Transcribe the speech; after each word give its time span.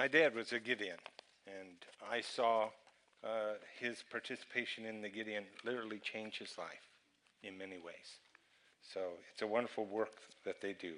My 0.00 0.08
dad 0.08 0.34
was 0.34 0.54
a 0.54 0.58
Gideon, 0.58 0.96
and 1.46 1.76
I 2.10 2.22
saw 2.22 2.70
uh, 3.22 3.56
his 3.78 4.02
participation 4.10 4.86
in 4.86 5.02
the 5.02 5.10
Gideon 5.10 5.44
literally 5.62 5.98
change 5.98 6.38
his 6.38 6.56
life 6.56 6.88
in 7.42 7.58
many 7.58 7.76
ways. 7.76 8.16
So 8.80 9.00
it's 9.30 9.42
a 9.42 9.46
wonderful 9.46 9.84
work 9.84 10.12
that 10.46 10.62
they 10.62 10.72
do. 10.72 10.94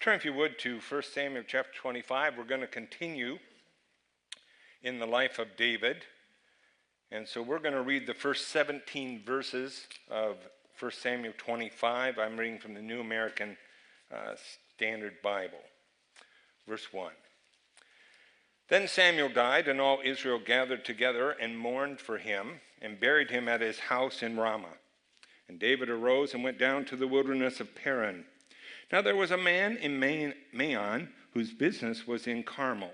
Turn, 0.00 0.14
if 0.14 0.26
you 0.26 0.34
would, 0.34 0.58
to 0.58 0.78
1 0.78 1.02
Samuel 1.04 1.42
chapter 1.48 1.70
25. 1.80 2.36
We're 2.36 2.44
going 2.44 2.60
to 2.60 2.66
continue 2.66 3.38
in 4.82 4.98
the 4.98 5.06
life 5.06 5.38
of 5.38 5.56
David. 5.56 6.04
And 7.10 7.26
so 7.26 7.40
we're 7.40 7.60
going 7.60 7.72
to 7.72 7.80
read 7.80 8.06
the 8.06 8.12
first 8.12 8.48
17 8.48 9.22
verses 9.24 9.86
of 10.10 10.36
1 10.78 10.92
Samuel 10.92 11.32
25. 11.38 12.18
I'm 12.18 12.36
reading 12.36 12.58
from 12.58 12.74
the 12.74 12.82
New 12.82 13.00
American 13.00 13.56
uh, 14.12 14.34
Standard 14.76 15.14
Bible. 15.22 15.64
Verse 16.66 16.92
1. 16.92 17.10
Then 18.68 18.86
Samuel 18.86 19.30
died, 19.30 19.66
and 19.66 19.80
all 19.80 20.00
Israel 20.04 20.38
gathered 20.44 20.84
together 20.84 21.30
and 21.30 21.58
mourned 21.58 22.00
for 22.00 22.18
him, 22.18 22.60
and 22.80 23.00
buried 23.00 23.30
him 23.30 23.48
at 23.48 23.60
his 23.60 23.78
house 23.78 24.22
in 24.22 24.36
Ramah. 24.36 24.76
And 25.48 25.58
David 25.58 25.88
arose 25.88 26.34
and 26.34 26.44
went 26.44 26.58
down 26.58 26.84
to 26.86 26.96
the 26.96 27.08
wilderness 27.08 27.60
of 27.60 27.74
Paran. 27.74 28.24
Now 28.92 29.02
there 29.02 29.16
was 29.16 29.30
a 29.30 29.36
man 29.36 29.76
in 29.78 29.98
Maon 30.52 31.08
whose 31.32 31.52
business 31.52 32.06
was 32.06 32.26
in 32.26 32.42
Carmel. 32.42 32.92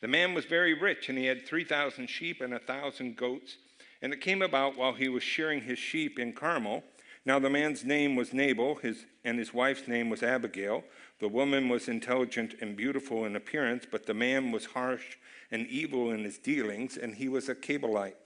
The 0.00 0.08
man 0.08 0.34
was 0.34 0.44
very 0.44 0.74
rich, 0.74 1.08
and 1.08 1.16
he 1.16 1.26
had 1.26 1.46
3,000 1.46 2.08
sheep 2.08 2.40
and 2.40 2.52
a 2.52 2.56
1,000 2.56 3.16
goats. 3.16 3.56
And 4.02 4.12
it 4.12 4.20
came 4.20 4.42
about 4.42 4.76
while 4.76 4.94
he 4.94 5.08
was 5.08 5.22
shearing 5.22 5.60
his 5.60 5.78
sheep 5.78 6.18
in 6.18 6.32
Carmel. 6.32 6.82
Now 7.24 7.38
the 7.38 7.50
man's 7.50 7.84
name 7.84 8.16
was 8.16 8.32
Nabal, 8.32 8.76
his, 8.76 9.06
and 9.24 9.38
his 9.38 9.54
wife's 9.54 9.86
name 9.86 10.10
was 10.10 10.22
Abigail. 10.22 10.82
The 11.20 11.28
woman 11.28 11.68
was 11.68 11.88
intelligent 11.88 12.56
and 12.60 12.76
beautiful 12.76 13.24
in 13.24 13.36
appearance, 13.36 13.84
but 13.88 14.06
the 14.06 14.14
man 14.14 14.50
was 14.50 14.66
harsh 14.66 15.16
and 15.50 15.66
evil 15.68 16.10
in 16.10 16.24
his 16.24 16.38
dealings, 16.38 16.96
and 16.96 17.14
he 17.14 17.28
was 17.28 17.48
a 17.48 17.54
Calebite. 17.54 18.16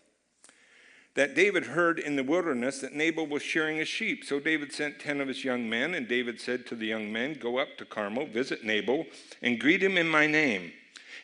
That 1.15 1.35
David 1.35 1.67
heard 1.67 1.99
in 1.99 2.17
the 2.17 2.25
wilderness 2.25 2.81
that 2.81 2.95
Nabal 2.95 3.27
was 3.27 3.43
shearing 3.43 3.79
his 3.79 3.89
sheep. 3.89 4.25
So 4.25 4.39
David 4.39 4.73
sent 4.73 5.01
ten 5.01 5.21
of 5.21 5.29
his 5.29 5.45
young 5.45 5.69
men, 5.69 5.95
and 5.95 6.09
David 6.09 6.41
said 6.41 6.67
to 6.67 6.75
the 6.75 6.87
young 6.87 7.13
men, 7.13 7.39
Go 7.41 7.59
up 7.59 7.77
to 7.79 7.85
Carmel, 7.85 8.27
visit 8.27 8.65
Nabal, 8.65 9.07
and 9.43 9.61
greet 9.61 9.83
him 9.83 9.97
in 9.99 10.09
my 10.09 10.27
name. 10.27 10.73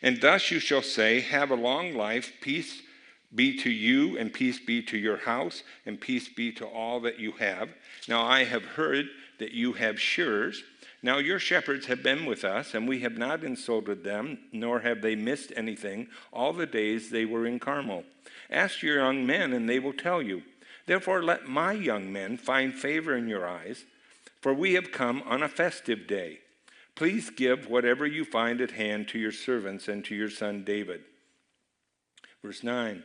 And 0.02 0.20
thus 0.20 0.50
you 0.50 0.60
shall 0.60 0.82
say, 0.82 1.20
Have 1.20 1.50
a 1.50 1.56
long 1.56 1.94
life, 1.94 2.32
peace 2.40 2.82
be 3.34 3.56
to 3.58 3.70
you, 3.70 4.18
and 4.18 4.32
peace 4.32 4.60
be 4.60 4.82
to 4.82 4.98
your 4.98 5.18
house, 5.18 5.62
and 5.86 6.00
peace 6.00 6.28
be 6.28 6.52
to 6.52 6.66
all 6.66 7.00
that 7.00 7.18
you 7.18 7.32
have. 7.32 7.70
Now 8.08 8.22
I 8.22 8.44
have 8.44 8.64
heard 8.64 9.06
that 9.38 9.52
you 9.52 9.72
have 9.74 10.00
shearers 10.00 10.62
now 11.02 11.18
your 11.18 11.40
shepherds 11.40 11.86
have 11.86 12.02
been 12.02 12.26
with 12.26 12.44
us, 12.44 12.74
and 12.74 12.86
we 12.86 13.00
have 13.00 13.18
not 13.18 13.42
insulted 13.42 14.04
them, 14.04 14.38
nor 14.52 14.80
have 14.80 15.02
they 15.02 15.16
missed 15.16 15.52
anything 15.56 16.06
all 16.32 16.52
the 16.52 16.66
days 16.66 17.10
they 17.10 17.24
were 17.24 17.44
in 17.44 17.58
Carmel. 17.58 18.04
Ask 18.48 18.82
your 18.82 18.98
young 18.98 19.26
men, 19.26 19.52
and 19.52 19.68
they 19.68 19.80
will 19.80 19.92
tell 19.92 20.22
you. 20.22 20.42
Therefore, 20.86 21.22
let 21.22 21.48
my 21.48 21.72
young 21.72 22.12
men 22.12 22.36
find 22.36 22.72
favor 22.72 23.16
in 23.16 23.26
your 23.26 23.48
eyes, 23.48 23.84
for 24.40 24.54
we 24.54 24.74
have 24.74 24.92
come 24.92 25.22
on 25.26 25.42
a 25.42 25.48
festive 25.48 26.06
day. 26.06 26.38
Please 26.94 27.30
give 27.30 27.68
whatever 27.68 28.06
you 28.06 28.24
find 28.24 28.60
at 28.60 28.72
hand 28.72 29.08
to 29.08 29.18
your 29.18 29.32
servants 29.32 29.88
and 29.88 30.04
to 30.04 30.14
your 30.14 30.30
son 30.30 30.62
David. 30.62 31.02
Verse 32.42 32.62
9 32.62 33.02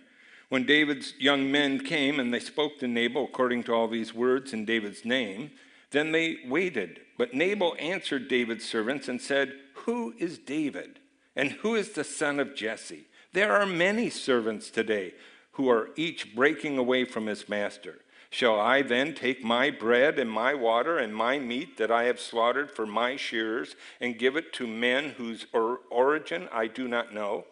When 0.50 0.66
David's 0.66 1.14
young 1.20 1.52
men 1.52 1.82
came 1.82 2.20
and 2.20 2.34
they 2.34 2.40
spoke 2.40 2.80
to 2.80 2.88
Nabal 2.88 3.26
according 3.26 3.64
to 3.64 3.74
all 3.74 3.88
these 3.88 4.14
words 4.14 4.54
in 4.54 4.64
David's 4.64 5.04
name, 5.04 5.52
then 5.92 6.12
they 6.12 6.38
waited. 6.46 7.02
But 7.18 7.34
Nabal 7.34 7.76
answered 7.80 8.28
David's 8.28 8.66
servants 8.66 9.08
and 9.08 9.22
said, 9.22 9.54
Who 9.86 10.14
is 10.18 10.38
David? 10.38 11.00
And 11.36 11.52
who 11.52 11.76
is 11.76 11.92
the 11.92 12.04
son 12.04 12.40
of 12.40 12.56
Jesse? 12.56 13.08
There 13.34 13.54
are 13.54 13.66
many 13.66 14.10
servants 14.10 14.70
today 14.70 15.14
who 15.54 15.70
are 15.70 15.90
each 15.96 16.36
breaking 16.36 16.78
away 16.78 17.04
from 17.04 17.28
his 17.28 17.50
master. 17.50 18.00
Shall 18.30 18.60
I 18.60 18.82
then 18.82 19.14
take 19.14 19.44
my 19.44 19.70
bread 19.70 20.20
and 20.20 20.30
my 20.30 20.54
water 20.54 20.98
and 20.98 21.16
my 21.16 21.40
meat 21.40 21.78
that 21.78 21.92
I 21.92 22.04
have 22.04 22.20
slaughtered 22.20 22.72
for 22.72 22.86
my 22.86 23.16
shearers 23.16 23.76
and 24.02 24.20
give 24.20 24.36
it 24.36 24.54
to 24.54 24.68
men 24.68 25.12
whose 25.18 25.46
or- 25.54 25.80
origin 25.90 26.50
I 26.52 26.68
do 26.68 26.88
not 26.88 27.14
know? 27.14 27.46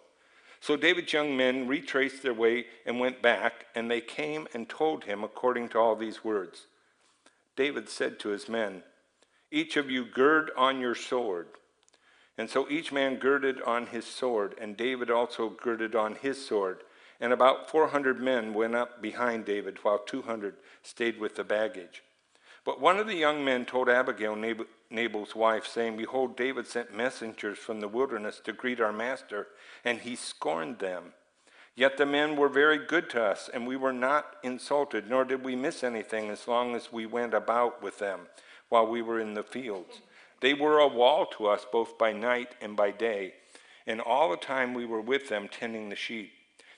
So 0.59 0.75
David's 0.75 1.13
young 1.13 1.35
men 1.35 1.67
retraced 1.67 2.23
their 2.23 2.33
way 2.33 2.65
and 2.85 2.99
went 2.99 3.21
back, 3.21 3.67
and 3.75 3.89
they 3.89 4.01
came 4.01 4.47
and 4.53 4.67
told 4.67 5.03
him 5.03 5.23
according 5.23 5.69
to 5.69 5.79
all 5.79 5.95
these 5.95 6.23
words. 6.23 6.67
David 7.55 7.89
said 7.89 8.19
to 8.19 8.29
his 8.29 8.49
men, 8.49 8.83
Each 9.51 9.77
of 9.77 9.89
you 9.89 10.05
gird 10.05 10.51
on 10.57 10.79
your 10.79 10.95
sword. 10.95 11.47
And 12.37 12.49
so 12.49 12.67
each 12.69 12.91
man 12.91 13.15
girded 13.15 13.61
on 13.61 13.87
his 13.87 14.05
sword, 14.05 14.55
and 14.59 14.75
David 14.75 15.09
also 15.09 15.49
girded 15.49 15.95
on 15.95 16.15
his 16.15 16.45
sword. 16.45 16.79
And 17.21 17.31
about 17.31 17.69
400 17.69 18.19
men 18.19 18.53
went 18.53 18.75
up 18.75 19.01
behind 19.01 19.45
David, 19.45 19.77
while 19.83 19.99
200 19.99 20.55
stayed 20.83 21.19
with 21.19 21.35
the 21.35 21.45
baggage. 21.45 22.03
But 22.65 22.81
one 22.81 22.97
of 22.97 23.05
the 23.05 23.15
young 23.15 23.45
men 23.45 23.65
told 23.65 23.87
Abigail, 23.87 24.35
Nabal's 24.89 25.35
wife, 25.35 25.67
saying, 25.67 25.97
Behold, 25.97 26.35
David 26.35 26.65
sent 26.65 26.95
messengers 26.95 27.59
from 27.59 27.79
the 27.79 27.87
wilderness 27.87 28.41
to 28.43 28.53
greet 28.53 28.81
our 28.81 28.91
master, 28.91 29.47
and 29.85 29.99
he 29.99 30.15
scorned 30.15 30.79
them. 30.79 31.13
Yet 31.75 31.97
the 31.97 32.07
men 32.07 32.35
were 32.35 32.49
very 32.49 32.79
good 32.79 33.09
to 33.11 33.23
us, 33.23 33.49
and 33.53 33.67
we 33.67 33.75
were 33.75 33.93
not 33.93 34.37
insulted, 34.43 35.07
nor 35.07 35.25
did 35.25 35.43
we 35.43 35.55
miss 35.55 35.83
anything 35.83 36.29
as 36.29 36.47
long 36.47 36.73
as 36.73 36.91
we 36.91 37.05
went 37.05 37.35
about 37.35 37.83
with 37.83 37.99
them 37.99 38.21
while 38.69 38.87
we 38.87 39.01
were 39.01 39.19
in 39.19 39.35
the 39.35 39.43
fields. 39.43 40.01
They 40.41 40.55
were 40.55 40.79
a 40.79 40.87
wall 40.87 41.27
to 41.37 41.47
us 41.47 41.67
both 41.71 41.97
by 41.99 42.13
night 42.13 42.55
and 42.61 42.75
by 42.75 42.91
day, 42.91 43.33
and 43.85 44.01
all 44.01 44.31
the 44.31 44.37
time 44.37 44.73
we 44.73 44.85
were 44.85 45.01
with 45.01 45.29
them 45.29 45.47
tending 45.49 45.89
the 45.89 45.95
sheep. 45.95 46.31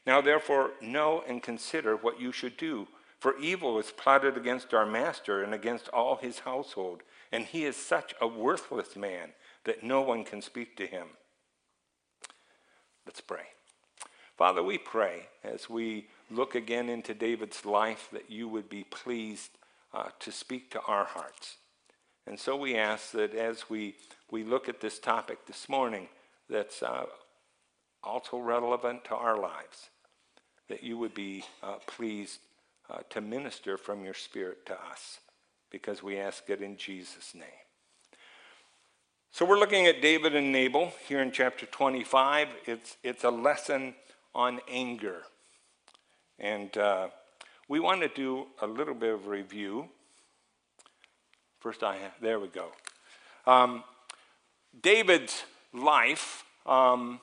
Now 0.06 0.20
therefore 0.20 0.72
know 0.82 1.24
and 1.28 1.42
consider 1.42 1.96
what 1.96 2.20
you 2.20 2.32
should 2.32 2.58
do, 2.58 2.88
for 3.20 3.38
evil 3.40 3.80
is 3.80 3.92
plotted 3.92 4.38
against 4.38 4.74
our 4.74 4.86
master 4.86 5.44
and 5.44 5.54
against 5.54 5.88
all 5.90 6.18
his 6.18 6.40
household, 6.40 7.02
and 7.32 7.46
he 7.46 7.66
is 7.66 7.76
such 7.76 8.14
a 8.22 8.28
worthless 8.28 8.96
man 8.96 9.30
that 9.64 9.84
no 9.84 10.02
one 10.02 10.24
can 10.24 10.42
speak 10.42 10.78
to 10.78 10.86
him. 10.86 11.08
Let's 13.06 13.22
pray. 13.22 13.48
Father, 14.38 14.62
we 14.62 14.78
pray 14.78 15.28
as 15.44 15.70
we 15.70 16.08
look 16.30 16.54
again 16.54 16.90
into 16.90 17.14
David's 17.14 17.66
life 17.66 18.10
that 18.14 18.30
you 18.30 18.48
would 18.48 18.70
be 18.70 18.84
pleased 18.84 19.52
uh, 19.94 20.10
to 20.20 20.32
speak 20.32 20.70
to 20.72 20.82
our 20.82 21.06
hearts. 21.06 21.58
And 22.28 22.38
so 22.40 22.56
we 22.56 22.78
ask 22.78 23.12
that 23.12 23.34
as 23.34 23.70
we, 23.70 23.96
we 24.30 24.44
look 24.44 24.70
at 24.70 24.82
this 24.82 25.00
topic 25.00 25.46
this 25.48 25.68
morning, 25.70 26.08
that's 26.50 26.84
uh, 26.84 27.06
also 28.04 28.38
relevant 28.38 29.06
to 29.06 29.16
our 29.16 29.38
lives, 29.40 29.90
that 30.70 30.84
you 30.84 30.98
would 30.98 31.14
be 31.14 31.44
uh, 31.64 31.76
pleased 31.88 32.40
uh, 32.90 33.00
to 33.10 33.22
minister 33.22 33.78
from 33.78 34.04
your 34.04 34.14
Spirit 34.14 34.66
to 34.68 34.74
us, 34.74 35.20
because 35.72 36.02
we 36.02 36.18
ask 36.18 36.50
it 36.50 36.62
in 36.62 36.78
Jesus' 36.78 37.34
name. 37.36 37.44
So 39.32 39.46
we're 39.46 39.60
looking 39.60 39.86
at 39.86 40.02
David 40.02 40.36
and 40.36 40.52
Nabal 40.52 40.92
here 41.08 41.22
in 41.22 41.32
chapter 41.32 41.66
25. 41.66 42.48
It's, 42.66 42.98
it's 43.04 43.24
a 43.24 43.30
lesson 43.30 43.94
on 44.34 44.60
anger. 44.68 45.22
And 46.40 46.76
uh, 46.78 47.10
we 47.68 47.80
want 47.80 48.02
to 48.02 48.08
do 48.08 48.48
a 48.62 48.68
little 48.68 48.94
bit 48.94 49.14
of 49.14 49.28
review. 49.28 49.90
First, 51.60 51.84
I 51.84 51.98
have, 51.98 52.14
there 52.22 52.40
we 52.40 52.48
go. 52.48 52.72
Um, 53.46 53.84
David's 54.82 55.44
life, 55.74 56.44
um, 56.66 57.20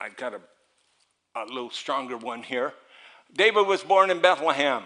I 0.00 0.08
got 0.10 0.34
a, 0.34 0.40
a 1.34 1.44
little 1.44 1.70
stronger 1.70 2.16
one 2.16 2.42
here. 2.42 2.72
David 3.34 3.66
was 3.66 3.82
born 3.82 4.10
in 4.10 4.20
Bethlehem. 4.20 4.84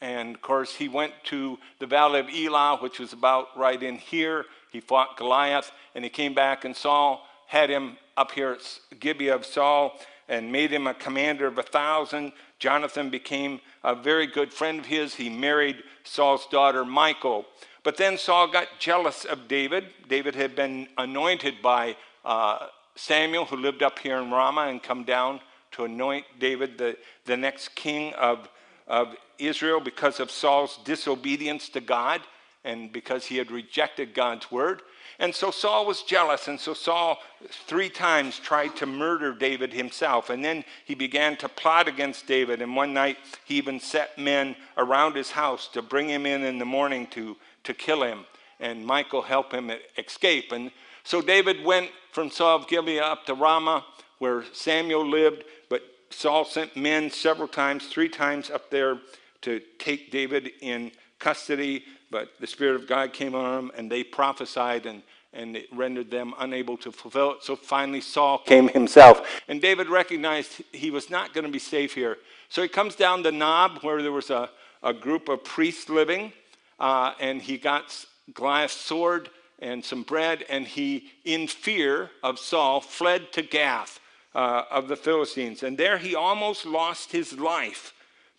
And 0.00 0.34
of 0.34 0.42
course, 0.42 0.74
he 0.74 0.88
went 0.88 1.12
to 1.24 1.58
the 1.78 1.86
Valley 1.86 2.20
of 2.20 2.28
Elah, 2.28 2.78
which 2.80 2.98
was 2.98 3.12
about 3.12 3.56
right 3.56 3.82
in 3.82 3.96
here. 3.96 4.44
He 4.70 4.80
fought 4.80 5.16
Goliath, 5.16 5.72
and 5.94 6.04
he 6.04 6.10
came 6.10 6.34
back 6.34 6.64
and 6.64 6.76
Saul 6.76 7.26
had 7.46 7.70
him 7.70 7.96
up 8.16 8.32
here 8.32 8.52
at 8.52 8.98
Gibeah 9.00 9.36
of 9.36 9.46
Saul 9.46 9.98
and 10.28 10.50
made 10.50 10.72
him 10.72 10.86
a 10.86 10.94
commander 10.94 11.46
of 11.46 11.58
a 11.58 11.62
thousand. 11.62 12.32
Jonathan 12.58 13.10
became 13.10 13.60
a 13.82 13.94
very 13.94 14.26
good 14.26 14.52
friend 14.52 14.80
of 14.80 14.86
his. 14.86 15.14
He 15.14 15.28
married 15.28 15.82
Saul's 16.02 16.46
daughter, 16.46 16.84
Michal. 16.84 17.46
But 17.82 17.96
then 17.96 18.16
Saul 18.16 18.48
got 18.48 18.68
jealous 18.78 19.24
of 19.24 19.48
David. 19.48 19.84
David 20.08 20.34
had 20.34 20.56
been 20.56 20.88
anointed 20.96 21.56
by 21.62 21.96
uh, 22.24 22.66
Samuel, 22.94 23.44
who 23.44 23.56
lived 23.56 23.82
up 23.82 23.98
here 23.98 24.16
in 24.16 24.30
Ramah, 24.30 24.68
and 24.68 24.82
come 24.82 25.04
down 25.04 25.40
to 25.74 25.84
anoint 25.84 26.24
David 26.38 26.78
the, 26.78 26.96
the 27.24 27.36
next 27.36 27.74
king 27.74 28.12
of, 28.14 28.48
of 28.86 29.14
Israel 29.38 29.80
because 29.80 30.20
of 30.20 30.30
Saul's 30.30 30.78
disobedience 30.84 31.68
to 31.70 31.80
God 31.80 32.20
and 32.64 32.92
because 32.92 33.26
he 33.26 33.36
had 33.36 33.50
rejected 33.50 34.14
God's 34.14 34.50
word. 34.50 34.82
And 35.18 35.34
so 35.34 35.50
Saul 35.50 35.86
was 35.86 36.02
jealous, 36.02 36.48
and 36.48 36.58
so 36.58 36.74
Saul 36.74 37.18
three 37.66 37.88
times 37.88 38.38
tried 38.38 38.74
to 38.76 38.86
murder 38.86 39.32
David 39.32 39.72
himself. 39.72 40.30
And 40.30 40.44
then 40.44 40.64
he 40.84 40.94
began 40.94 41.36
to 41.36 41.48
plot 41.48 41.86
against 41.86 42.26
David. 42.26 42.60
And 42.60 42.74
one 42.74 42.92
night 42.92 43.18
he 43.44 43.56
even 43.56 43.78
set 43.78 44.18
men 44.18 44.56
around 44.76 45.14
his 45.14 45.30
house 45.30 45.68
to 45.68 45.82
bring 45.82 46.08
him 46.08 46.26
in 46.26 46.42
in 46.42 46.58
the 46.58 46.64
morning 46.64 47.06
to, 47.08 47.36
to 47.64 47.74
kill 47.74 48.02
him. 48.02 48.24
And 48.58 48.84
Michal 48.84 49.22
helped 49.22 49.52
him 49.52 49.70
escape. 49.96 50.50
And 50.50 50.72
so 51.04 51.20
David 51.20 51.64
went 51.64 51.90
from 52.10 52.30
Saul 52.30 52.56
of 52.56 52.68
Gibeah 52.68 53.04
up 53.04 53.26
to 53.26 53.34
Ramah, 53.34 53.84
where 54.18 54.44
Samuel 54.52 55.06
lived, 55.06 55.44
but 55.68 55.82
Saul 56.10 56.44
sent 56.44 56.76
men 56.76 57.10
several 57.10 57.48
times, 57.48 57.86
three 57.86 58.08
times 58.08 58.50
up 58.50 58.70
there 58.70 58.98
to 59.42 59.60
take 59.78 60.10
David 60.10 60.52
in 60.60 60.92
custody, 61.18 61.84
but 62.10 62.30
the 62.40 62.46
Spirit 62.46 62.76
of 62.76 62.86
God 62.86 63.12
came 63.12 63.34
on 63.34 63.56
them 63.56 63.72
and 63.76 63.90
they 63.90 64.04
prophesied 64.04 64.86
and, 64.86 65.02
and 65.32 65.56
it 65.56 65.66
rendered 65.72 66.10
them 66.10 66.32
unable 66.38 66.76
to 66.78 66.92
fulfill 66.92 67.32
it. 67.32 67.42
So 67.42 67.56
finally, 67.56 68.00
Saul 68.00 68.38
came 68.38 68.68
himself. 68.68 69.42
And 69.48 69.60
David 69.60 69.88
recognized 69.88 70.62
he 70.72 70.90
was 70.90 71.10
not 71.10 71.34
going 71.34 71.44
to 71.44 71.50
be 71.50 71.58
safe 71.58 71.94
here. 71.94 72.18
So 72.48 72.62
he 72.62 72.68
comes 72.68 72.94
down 72.94 73.22
the 73.22 73.32
Nob 73.32 73.78
where 73.82 74.00
there 74.00 74.12
was 74.12 74.30
a, 74.30 74.48
a 74.82 74.92
group 74.92 75.28
of 75.28 75.42
priests 75.42 75.88
living, 75.88 76.32
uh, 76.78 77.14
and 77.18 77.42
he 77.42 77.58
got 77.58 78.06
Goliath's 78.32 78.74
sword 78.74 79.28
and 79.58 79.84
some 79.84 80.02
bread, 80.02 80.44
and 80.48 80.66
he, 80.66 81.10
in 81.24 81.48
fear 81.48 82.10
of 82.22 82.38
Saul, 82.38 82.80
fled 82.80 83.32
to 83.32 83.42
Gath 83.42 83.98
uh, 84.34 84.64
of 84.70 84.88
the 84.88 84.96
Philistines. 84.96 85.62
And 85.62 85.78
there 85.78 85.98
he 85.98 86.14
almost 86.14 86.66
lost 86.66 87.12
his 87.12 87.38
life 87.38 87.92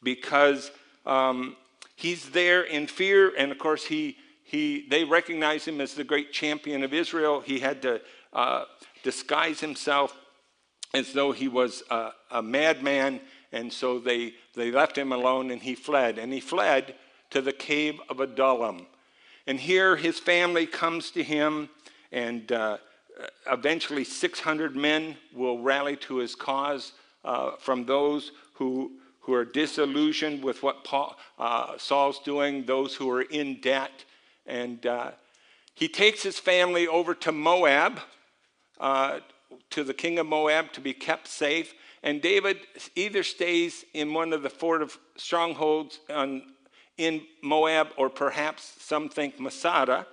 because 0.03 0.71
um, 1.05 1.55
he's 1.95 2.29
there 2.29 2.63
in 2.63 2.87
fear, 2.87 3.33
and 3.37 3.51
of 3.51 3.57
course, 3.57 3.85
he, 3.85 4.17
he, 4.43 4.85
they 4.89 5.03
recognize 5.03 5.65
him 5.65 5.81
as 5.81 5.93
the 5.93 6.03
great 6.03 6.31
champion 6.31 6.83
of 6.83 6.93
Israel. 6.93 7.41
He 7.41 7.59
had 7.59 7.81
to 7.83 8.01
uh, 8.33 8.65
disguise 9.03 9.59
himself 9.59 10.15
as 10.93 11.13
though 11.13 11.31
he 11.31 11.47
was 11.47 11.83
a, 11.89 12.11
a 12.31 12.41
madman, 12.41 13.19
and 13.51 13.71
so 13.71 13.99
they, 13.99 14.33
they 14.53 14.71
left 14.71 14.97
him 14.97 15.11
alone 15.11 15.51
and 15.51 15.61
he 15.61 15.75
fled. 15.75 16.17
And 16.17 16.31
he 16.31 16.39
fled 16.39 16.95
to 17.31 17.41
the 17.41 17.53
cave 17.53 17.99
of 18.09 18.19
Adullam. 18.19 18.85
And 19.47 19.59
here 19.59 19.95
his 19.95 20.19
family 20.19 20.65
comes 20.65 21.11
to 21.11 21.23
him, 21.23 21.69
and 22.11 22.51
uh, 22.51 22.77
eventually 23.51 24.03
600 24.03 24.75
men 24.75 25.15
will 25.33 25.59
rally 25.59 25.95
to 25.97 26.17
his 26.17 26.35
cause 26.35 26.93
uh, 27.23 27.51
from 27.59 27.85
those 27.85 28.31
who, 28.53 28.91
who 29.19 29.33
are 29.33 29.45
disillusioned 29.45 30.43
with 30.43 30.63
what 30.63 30.83
Paul, 30.83 31.17
uh, 31.39 31.77
Saul's 31.77 32.19
doing, 32.19 32.65
those 32.65 32.95
who 32.95 33.09
are 33.09 33.21
in 33.21 33.59
debt. 33.61 34.05
And 34.45 34.85
uh, 34.85 35.11
he 35.73 35.87
takes 35.87 36.23
his 36.23 36.39
family 36.39 36.87
over 36.87 37.13
to 37.15 37.31
Moab, 37.31 37.99
uh, 38.79 39.19
to 39.71 39.83
the 39.83 39.93
king 39.93 40.19
of 40.19 40.27
Moab, 40.27 40.71
to 40.73 40.81
be 40.81 40.93
kept 40.93 41.27
safe. 41.27 41.73
And 42.03 42.21
David 42.21 42.59
either 42.95 43.23
stays 43.23 43.83
in 43.93 44.13
one 44.13 44.31
of 44.33 44.43
the 44.43 44.49
fortified 44.49 44.99
strongholds 45.17 45.99
on, 46.09 46.43
in 46.97 47.21
Moab, 47.41 47.89
or 47.97 48.09
perhaps 48.09 48.75
some 48.79 49.09
think 49.09 49.39
Masada. 49.39 50.05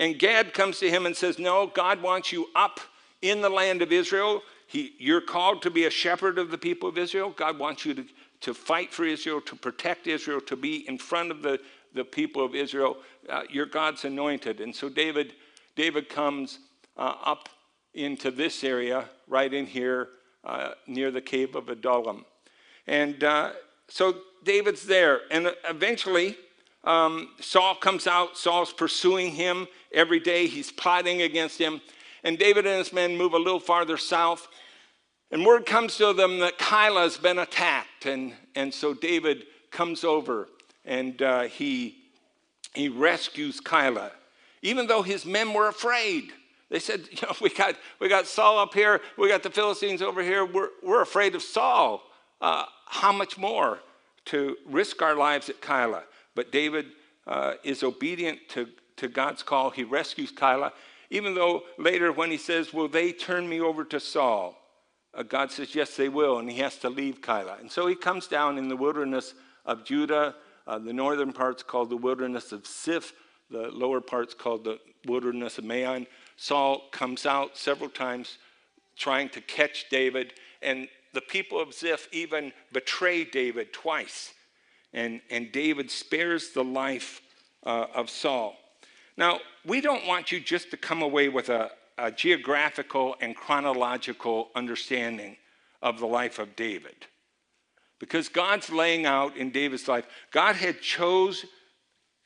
And 0.00 0.18
Gad 0.18 0.54
comes 0.54 0.78
to 0.78 0.90
him 0.90 1.04
and 1.04 1.14
says, 1.14 1.38
No, 1.38 1.66
God 1.66 2.02
wants 2.02 2.32
you 2.32 2.48
up 2.56 2.80
in 3.20 3.42
the 3.42 3.50
land 3.50 3.82
of 3.82 3.92
Israel. 3.92 4.42
He, 4.66 4.94
you're 4.98 5.20
called 5.20 5.60
to 5.62 5.70
be 5.70 5.84
a 5.84 5.90
shepherd 5.90 6.38
of 6.38 6.50
the 6.50 6.56
people 6.56 6.88
of 6.88 6.96
Israel. 6.96 7.34
God 7.36 7.58
wants 7.58 7.84
you 7.84 7.92
to, 7.94 8.04
to 8.40 8.54
fight 8.54 8.94
for 8.94 9.04
Israel, 9.04 9.42
to 9.42 9.54
protect 9.54 10.06
Israel, 10.06 10.40
to 10.40 10.56
be 10.56 10.88
in 10.88 10.96
front 10.96 11.30
of 11.30 11.42
the, 11.42 11.60
the 11.94 12.04
people 12.04 12.42
of 12.42 12.54
Israel. 12.54 12.96
Uh, 13.28 13.42
you're 13.50 13.66
God's 13.66 14.06
anointed. 14.06 14.60
And 14.60 14.74
so 14.74 14.88
David, 14.88 15.34
David 15.76 16.08
comes 16.08 16.60
uh, 16.96 17.16
up 17.22 17.50
into 17.92 18.30
this 18.30 18.64
area, 18.64 19.04
right 19.28 19.52
in 19.52 19.66
here, 19.66 20.08
uh, 20.44 20.70
near 20.86 21.10
the 21.10 21.20
cave 21.20 21.54
of 21.54 21.68
Adullam. 21.68 22.24
And 22.86 23.22
uh, 23.22 23.50
so 23.88 24.14
David's 24.44 24.86
there. 24.86 25.20
And 25.30 25.52
eventually, 25.68 26.38
um, 26.84 27.30
Saul 27.40 27.74
comes 27.74 28.06
out. 28.06 28.36
Saul's 28.36 28.72
pursuing 28.72 29.32
him 29.32 29.66
every 29.92 30.20
day. 30.20 30.46
He's 30.46 30.72
plotting 30.72 31.22
against 31.22 31.58
him. 31.58 31.80
And 32.24 32.38
David 32.38 32.66
and 32.66 32.78
his 32.78 32.92
men 32.92 33.16
move 33.16 33.34
a 33.34 33.38
little 33.38 33.60
farther 33.60 33.96
south. 33.96 34.48
And 35.30 35.44
word 35.44 35.66
comes 35.66 35.96
to 35.98 36.12
them 36.12 36.40
that 36.40 36.58
Keilah 36.58 37.02
has 37.02 37.16
been 37.16 37.38
attacked. 37.38 38.06
And, 38.06 38.32
and 38.54 38.72
so 38.72 38.94
David 38.94 39.46
comes 39.70 40.04
over 40.04 40.48
and 40.84 41.20
uh, 41.22 41.42
he, 41.42 41.96
he 42.74 42.88
rescues 42.88 43.60
Keilah, 43.60 44.10
even 44.62 44.86
though 44.86 45.02
his 45.02 45.24
men 45.24 45.52
were 45.52 45.68
afraid. 45.68 46.32
They 46.70 46.78
said, 46.78 47.08
you 47.10 47.18
know, 47.22 47.34
we 47.40 47.50
got, 47.50 47.76
we 48.00 48.08
got 48.08 48.26
Saul 48.26 48.58
up 48.58 48.74
here, 48.74 49.00
we 49.18 49.28
got 49.28 49.42
the 49.42 49.50
Philistines 49.50 50.02
over 50.02 50.22
here, 50.22 50.44
we're, 50.44 50.70
we're 50.82 51.02
afraid 51.02 51.34
of 51.34 51.42
Saul. 51.42 52.02
Uh, 52.40 52.64
how 52.86 53.12
much 53.12 53.36
more 53.36 53.80
to 54.24 54.56
risk 54.66 55.02
our 55.02 55.14
lives 55.14 55.48
at 55.48 55.60
Keilah? 55.60 56.02
But 56.34 56.52
David 56.52 56.86
uh, 57.26 57.54
is 57.64 57.82
obedient 57.82 58.40
to, 58.50 58.68
to 58.96 59.08
God's 59.08 59.42
call. 59.42 59.70
He 59.70 59.84
rescues 59.84 60.32
Keilah, 60.32 60.72
even 61.10 61.34
though 61.34 61.62
later 61.78 62.12
when 62.12 62.30
he 62.30 62.36
says, 62.36 62.72
Will 62.72 62.88
they 62.88 63.12
turn 63.12 63.48
me 63.48 63.60
over 63.60 63.84
to 63.84 64.00
Saul? 64.00 64.56
Uh, 65.12 65.22
God 65.22 65.50
says, 65.50 65.74
Yes, 65.74 65.96
they 65.96 66.08
will, 66.08 66.38
and 66.38 66.50
he 66.50 66.58
has 66.58 66.76
to 66.78 66.90
leave 66.90 67.20
Keilah. 67.20 67.60
And 67.60 67.70
so 67.70 67.86
he 67.86 67.94
comes 67.94 68.26
down 68.26 68.58
in 68.58 68.68
the 68.68 68.76
wilderness 68.76 69.34
of 69.66 69.84
Judah. 69.84 70.34
Uh, 70.66 70.78
the 70.78 70.92
northern 70.92 71.32
part's 71.32 71.62
called 71.62 71.90
the 71.90 71.96
wilderness 71.96 72.52
of 72.52 72.66
Ziph, 72.66 73.12
the 73.50 73.70
lower 73.70 74.00
part's 74.00 74.34
called 74.34 74.64
the 74.64 74.78
wilderness 75.06 75.58
of 75.58 75.64
Maon. 75.64 76.06
Saul 76.36 76.82
comes 76.92 77.26
out 77.26 77.56
several 77.56 77.90
times 77.90 78.38
trying 78.96 79.28
to 79.30 79.40
catch 79.40 79.86
David, 79.90 80.34
and 80.62 80.88
the 81.12 81.20
people 81.20 81.60
of 81.60 81.74
Ziph 81.74 82.08
even 82.12 82.52
betray 82.72 83.24
David 83.24 83.72
twice. 83.72 84.32
And, 84.92 85.20
and 85.30 85.52
David 85.52 85.90
spares 85.90 86.50
the 86.50 86.64
life 86.64 87.22
uh, 87.64 87.86
of 87.94 88.10
Saul. 88.10 88.56
Now, 89.16 89.40
we 89.64 89.80
don't 89.80 90.06
want 90.06 90.32
you 90.32 90.40
just 90.40 90.70
to 90.70 90.76
come 90.76 91.02
away 91.02 91.28
with 91.28 91.48
a, 91.48 91.70
a 91.98 92.10
geographical 92.10 93.16
and 93.20 93.36
chronological 93.36 94.48
understanding 94.54 95.36
of 95.82 95.98
the 96.00 96.06
life 96.06 96.38
of 96.38 96.56
David. 96.56 97.06
Because 97.98 98.28
God's 98.28 98.70
laying 98.70 99.04
out 99.04 99.36
in 99.36 99.50
David's 99.50 99.86
life, 99.86 100.06
God 100.30 100.56
had 100.56 100.80
chose 100.80 101.44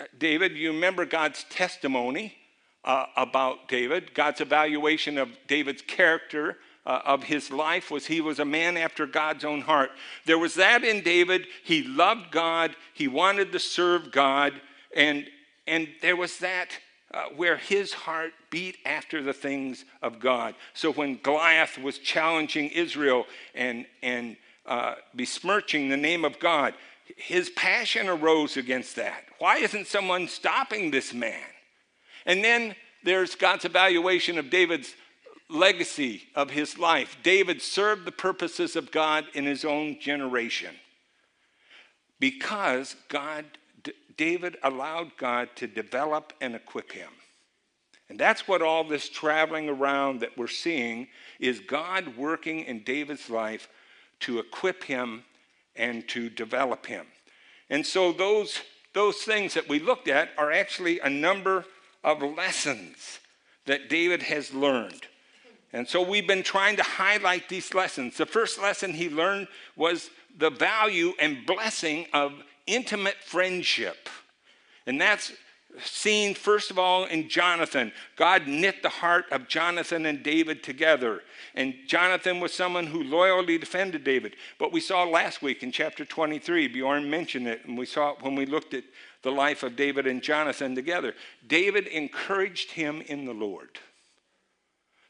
uh, 0.00 0.05
David. 0.19 0.56
You 0.56 0.72
remember 0.72 1.05
God's 1.05 1.44
testimony 1.50 2.37
uh, 2.84 3.06
about 3.17 3.69
David, 3.69 4.14
God's 4.14 4.40
evaluation 4.40 5.19
of 5.19 5.31
David's 5.49 5.82
character, 5.82 6.58
uh, 6.86 7.00
of 7.04 7.22
his 7.22 7.50
life 7.50 7.90
was 7.90 8.06
he 8.06 8.20
was 8.20 8.38
a 8.38 8.44
man 8.44 8.76
after 8.76 9.06
God's 9.06 9.44
own 9.44 9.62
heart. 9.62 9.90
There 10.26 10.38
was 10.38 10.54
that 10.54 10.84
in 10.84 11.02
David. 11.02 11.46
He 11.64 11.82
loved 11.82 12.31
God. 12.31 12.76
He 12.92 13.08
wanted 13.08 13.52
to 13.52 13.58
serve 13.58 14.12
God. 14.12 14.52
And, 14.94 15.26
and 15.66 15.88
there 16.02 16.16
was 16.16 16.38
that 16.38 16.78
uh, 17.12 17.25
where 17.36 17.56
his 17.56 17.92
heart 17.92 18.32
beat 18.50 18.76
after 18.84 19.22
the 19.22 19.32
things 19.32 19.84
of 20.02 20.19
God. 20.20 20.54
So 20.75 20.92
when 20.92 21.19
Goliath 21.22 21.78
was 21.78 21.98
challenging 21.98 22.69
Israel 22.70 23.26
and, 23.55 23.86
and 24.03 24.36
uh, 24.67 24.96
besmirching 25.14 25.88
the 25.88 25.96
name 25.96 26.24
of 26.24 26.38
God, 26.38 26.74
his 27.17 27.50
passion 27.50 28.08
arose 28.08 28.56
against 28.56 28.96
that. 28.96 29.24
Why 29.38 29.58
isn't 29.58 29.86
someone 29.86 30.26
stopping 30.26 30.91
this 30.91 31.14
man? 31.14 31.46
And 32.26 32.43
then 32.43 32.74
there's 33.05 33.34
God's 33.34 33.64
evaluation 33.64 34.38
of 34.38 34.50
David's 34.50 34.94
legacy 35.55 36.25
of 36.34 36.51
his 36.51 36.79
life. 36.79 37.17
David 37.23 37.63
served 37.63 38.05
the 38.05 38.13
purposes 38.13 38.77
of 38.77 38.91
God 38.91 39.27
in 39.34 39.44
his 39.44 39.65
own 39.65 39.99
generation 40.01 40.75
because 42.20 42.96
God, 43.08 43.44
D- 43.82 43.93
David 44.17 44.56
allowed 44.63 45.17
God 45.17 45.49
to 45.56 45.67
develop 45.67 46.32
and 46.41 46.55
equip 46.55 46.93
him. 46.93 47.11
And 48.08 48.19
that's 48.19 48.46
what 48.46 48.63
all 48.63 48.84
this 48.84 49.08
traveling 49.08 49.69
around 49.69 50.20
that 50.20 50.37
we're 50.37 50.46
seeing 50.46 51.08
is 51.41 51.61
God 51.61 52.17
working 52.17 52.61
in 52.61 52.84
David's 52.84 53.31
life 53.31 53.69
to 54.20 54.39
equip 54.39 54.84
him 54.84 55.25
and 55.75 56.06
to 56.08 56.29
develop 56.29 56.87
him. 56.87 57.06
And 57.70 57.84
so 57.84 58.13
those, 58.13 58.61
those 58.93 59.17
things 59.17 59.55
that 59.55 59.69
we 59.69 59.79
looked 59.79 60.08
at 60.08 60.31
are 60.37 60.53
actually 60.53 61.01
a 61.01 61.11
number 61.11 61.65
of 62.03 62.23
lessons 62.23 63.20
that 63.67 63.89
David 63.89 64.23
has 64.23 64.53
learned. 64.53 65.06
And 65.74 65.88
so 65.88 66.00
we've 66.00 66.26
been 66.26 66.44
trying 66.44 66.76
to 66.76 66.84
highlight 66.84 67.48
these 67.48 67.74
lessons. 67.74 68.16
The 68.16 68.26
first 68.26 68.62
lesson 68.62 68.93
he 68.93 69.10
learned 69.10 69.48
was 69.74 70.08
the 70.38 70.50
value 70.50 71.14
and 71.19 71.44
blessing 71.44 72.06
of 72.12 72.32
intimate 72.69 73.16
friendship. 73.16 74.08
And 74.86 75.00
that's 75.00 75.32
seen, 75.84 76.36
first 76.36 76.70
of 76.70 76.78
all, 76.78 77.06
in 77.06 77.28
Jonathan. 77.28 77.90
God 78.14 78.46
knit 78.46 78.84
the 78.84 78.88
heart 78.88 79.24
of 79.32 79.48
Jonathan 79.48 80.06
and 80.06 80.22
David 80.22 80.62
together. 80.62 81.22
And 81.56 81.74
Jonathan 81.88 82.38
was 82.38 82.54
someone 82.54 82.86
who 82.86 83.02
loyally 83.02 83.58
defended 83.58 84.04
David. 84.04 84.36
But 84.60 84.70
we 84.70 84.78
saw 84.81 85.02
last 85.02 85.43
week 85.43 85.64
in 85.64 85.72
chapter 85.72 86.04
23, 86.04 86.69
Bjorn 86.69 87.10
mentioned 87.10 87.48
it, 87.48 87.64
and 87.64 87.76
we 87.76 87.86
saw 87.86 88.12
it 88.12 88.22
when 88.22 88.36
we 88.36 88.46
looked 88.46 88.74
at 88.74 88.84
the 89.22 89.32
life 89.32 89.64
of 89.64 89.74
David 89.74 90.06
and 90.06 90.22
Jonathan 90.22 90.76
together. 90.76 91.14
David 91.48 91.88
encouraged 91.88 92.70
him 92.70 93.00
in 93.00 93.24
the 93.24 93.34
Lord. 93.34 93.81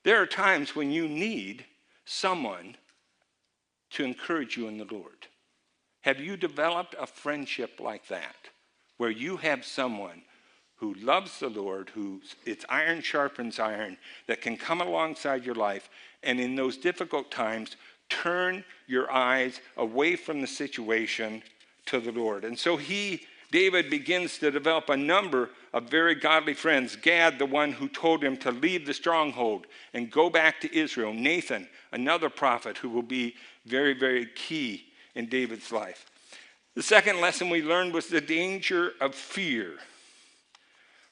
There 0.05 0.21
are 0.21 0.27
times 0.27 0.77
when 0.77 0.91
you 0.91 1.09
need 1.09 1.65
someone 2.05 2.77
to 3.91 4.05
encourage 4.05 4.57
you 4.57 4.69
in 4.69 4.79
the 4.79 4.87
Lord. 4.91 5.27
Have 6.03 6.21
you 6.21 6.37
developed 6.37 6.95
a 6.99 7.07
friendship 7.07 7.81
like 7.81 8.07
that, 8.09 8.37
where 8.99 9.11
you 9.11 9.39
have 9.39 9.65
someone 9.65 10.23
who 10.77 10.93
loves 10.95 11.39
the 11.39 11.49
Lord, 11.49 11.91
who 11.95 12.21
it's 12.45 12.67
iron 12.69 13.01
sharpens 13.01 13.59
iron, 13.59 13.97
that 14.27 14.43
can 14.43 14.57
come 14.57 14.83
alongside 14.83 15.47
your 15.47 15.55
life, 15.55 15.89
and 16.23 16.39
in 16.39 16.55
those 16.55 16.77
difficult 16.77 17.31
times, 17.31 17.77
turn 18.11 18.65
your 18.87 19.11
eyes 19.11 19.61
away 19.79 20.17
from 20.17 20.41
the 20.43 20.47
situation 20.47 21.43
to 21.87 22.01
the 22.01 22.13
Lord. 22.13 22.45
And 22.45 22.59
so 22.59 22.77
he, 22.77 23.23
David, 23.55 23.89
begins 23.89 24.37
to 24.39 24.51
develop 24.51 24.89
a 24.89 24.97
number 24.97 25.49
of 25.73 25.85
very 25.85 26.17
godly 26.17 26.55
friends. 26.55 26.97
Gad, 26.97 27.39
the 27.39 27.47
one 27.47 27.71
who 27.71 27.89
told 27.89 28.21
him 28.21 28.37
to 28.39 28.51
leave 28.51 28.85
the 28.85 28.93
stronghold 28.93 29.69
and 29.93 30.11
go 30.11 30.29
back 30.29 30.61
to 30.61 30.77
Israel. 30.77 31.13
Nathan, 31.13 31.69
another 31.93 32.29
prophet 32.29 32.79
who 32.79 32.89
will 32.89 33.01
be 33.01 33.37
very, 33.65 33.95
very 33.95 34.27
key 34.27 34.87
in 35.15 35.29
David's 35.29 35.71
life. 35.71 36.11
The 36.75 36.83
second 36.83 37.21
lesson 37.21 37.49
we 37.49 37.63
learned 37.63 37.95
was 37.95 38.09
the 38.09 38.21
danger 38.21 38.95
of 39.01 39.15
fear. 39.15 39.75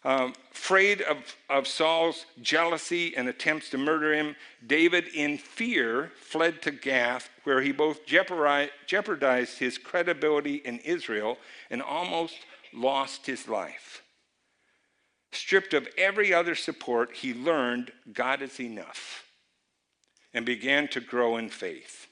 Um, 0.04 0.34
afraid 0.50 1.00
of, 1.02 1.18
of 1.48 1.68
Saul's 1.68 2.26
jealousy 2.40 3.16
and 3.16 3.28
attempts 3.28 3.70
to 3.70 3.78
murder 3.78 4.12
him, 4.12 4.34
David, 4.66 5.06
in 5.14 5.38
fear, 5.38 6.10
fled 6.16 6.60
to 6.62 6.72
Gath, 6.72 7.30
where 7.44 7.60
he 7.60 7.70
both 7.70 8.04
jeopardized 8.04 9.58
his 9.58 9.78
credibility 9.78 10.56
in 10.56 10.80
Israel 10.80 11.38
and 11.70 11.80
almost 11.80 12.34
lost 12.72 13.26
his 13.26 13.46
life. 13.46 14.02
Stripped 15.30 15.72
of 15.72 15.88
every 15.96 16.34
other 16.34 16.56
support, 16.56 17.14
he 17.14 17.32
learned 17.32 17.92
God 18.12 18.42
is 18.42 18.58
enough 18.58 19.24
and 20.34 20.44
began 20.44 20.88
to 20.88 21.00
grow 21.00 21.36
in 21.36 21.48
faith. 21.48 22.08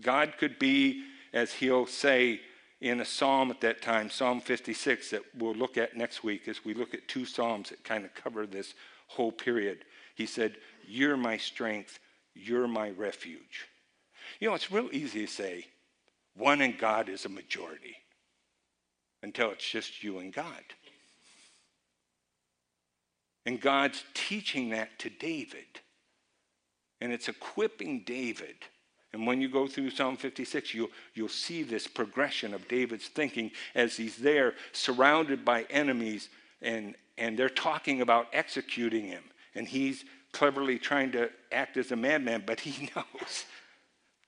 God 0.00 0.34
could 0.38 0.58
be, 0.58 1.04
as 1.32 1.52
he'll 1.52 1.86
say, 1.86 2.40
in 2.82 3.00
a 3.00 3.04
psalm 3.04 3.52
at 3.52 3.60
that 3.60 3.80
time, 3.80 4.10
Psalm 4.10 4.40
56, 4.40 5.10
that 5.10 5.22
we'll 5.38 5.54
look 5.54 5.78
at 5.78 5.96
next 5.96 6.24
week 6.24 6.48
as 6.48 6.64
we 6.64 6.74
look 6.74 6.94
at 6.94 7.06
two 7.06 7.24
psalms 7.24 7.70
that 7.70 7.84
kind 7.84 8.04
of 8.04 8.12
cover 8.12 8.44
this 8.44 8.74
whole 9.06 9.30
period. 9.30 9.84
He 10.16 10.26
said, 10.26 10.56
You're 10.86 11.16
my 11.16 11.36
strength, 11.36 12.00
you're 12.34 12.66
my 12.66 12.90
refuge. 12.90 13.68
You 14.40 14.48
know, 14.48 14.54
it's 14.56 14.72
real 14.72 14.88
easy 14.90 15.26
to 15.26 15.32
say, 15.32 15.66
one 16.34 16.60
in 16.60 16.76
God 16.76 17.08
is 17.08 17.24
a 17.24 17.28
majority 17.28 17.96
until 19.22 19.52
it's 19.52 19.68
just 19.68 20.02
you 20.02 20.18
and 20.18 20.32
God. 20.32 20.64
And 23.46 23.60
God's 23.60 24.02
teaching 24.14 24.70
that 24.70 24.98
to 25.00 25.10
David. 25.10 25.80
And 27.00 27.12
it's 27.12 27.28
equipping 27.28 28.02
David 28.04 28.56
and 29.12 29.26
when 29.26 29.40
you 29.40 29.48
go 29.48 29.66
through 29.66 29.90
Psalm 29.90 30.16
56, 30.16 30.72
you'll, 30.72 30.88
you'll 31.14 31.28
see 31.28 31.62
this 31.62 31.86
progression 31.86 32.54
of 32.54 32.66
David's 32.66 33.08
thinking 33.08 33.50
as 33.74 33.96
he's 33.96 34.16
there 34.16 34.54
surrounded 34.72 35.44
by 35.44 35.64
enemies 35.64 36.30
and, 36.62 36.94
and 37.18 37.38
they're 37.38 37.50
talking 37.50 38.00
about 38.00 38.28
executing 38.32 39.04
him. 39.04 39.22
And 39.54 39.68
he's 39.68 40.04
cleverly 40.32 40.78
trying 40.78 41.12
to 41.12 41.30
act 41.50 41.76
as 41.76 41.92
a 41.92 41.96
madman, 41.96 42.44
but 42.46 42.60
he 42.60 42.88
knows. 42.96 43.44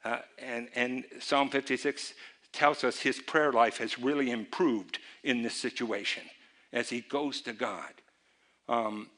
Uh, 0.04 0.18
and, 0.38 0.68
and 0.74 1.04
Psalm 1.18 1.48
56 1.48 2.12
tells 2.52 2.84
us 2.84 2.98
his 2.98 3.20
prayer 3.20 3.52
life 3.52 3.78
has 3.78 3.98
really 3.98 4.30
improved 4.30 4.98
in 5.22 5.42
this 5.42 5.54
situation 5.54 6.22
as 6.74 6.90
he 6.90 7.00
goes 7.00 7.40
to 7.40 7.54
God. 7.54 7.90
Um, 8.68 9.08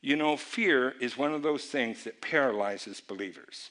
you 0.00 0.16
know, 0.16 0.36
fear 0.36 0.94
is 1.00 1.16
one 1.16 1.32
of 1.32 1.42
those 1.42 1.64
things 1.64 2.04
that 2.04 2.20
paralyzes 2.20 3.00
believers. 3.00 3.70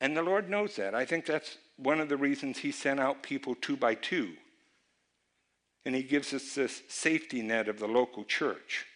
And 0.00 0.16
the 0.16 0.22
Lord 0.22 0.50
knows 0.50 0.76
that. 0.76 0.94
I 0.94 1.04
think 1.04 1.26
that's 1.26 1.56
one 1.76 2.00
of 2.00 2.08
the 2.08 2.16
reasons 2.16 2.58
He 2.58 2.72
sent 2.72 3.00
out 3.00 3.22
people 3.22 3.54
two 3.54 3.76
by 3.76 3.94
two. 3.94 4.32
And 5.84 5.94
He 5.94 6.02
gives 6.02 6.32
us 6.32 6.54
this 6.54 6.82
safety 6.88 7.42
net 7.42 7.68
of 7.68 7.78
the 7.78 7.88
local 7.88 8.24
church. 8.24 8.86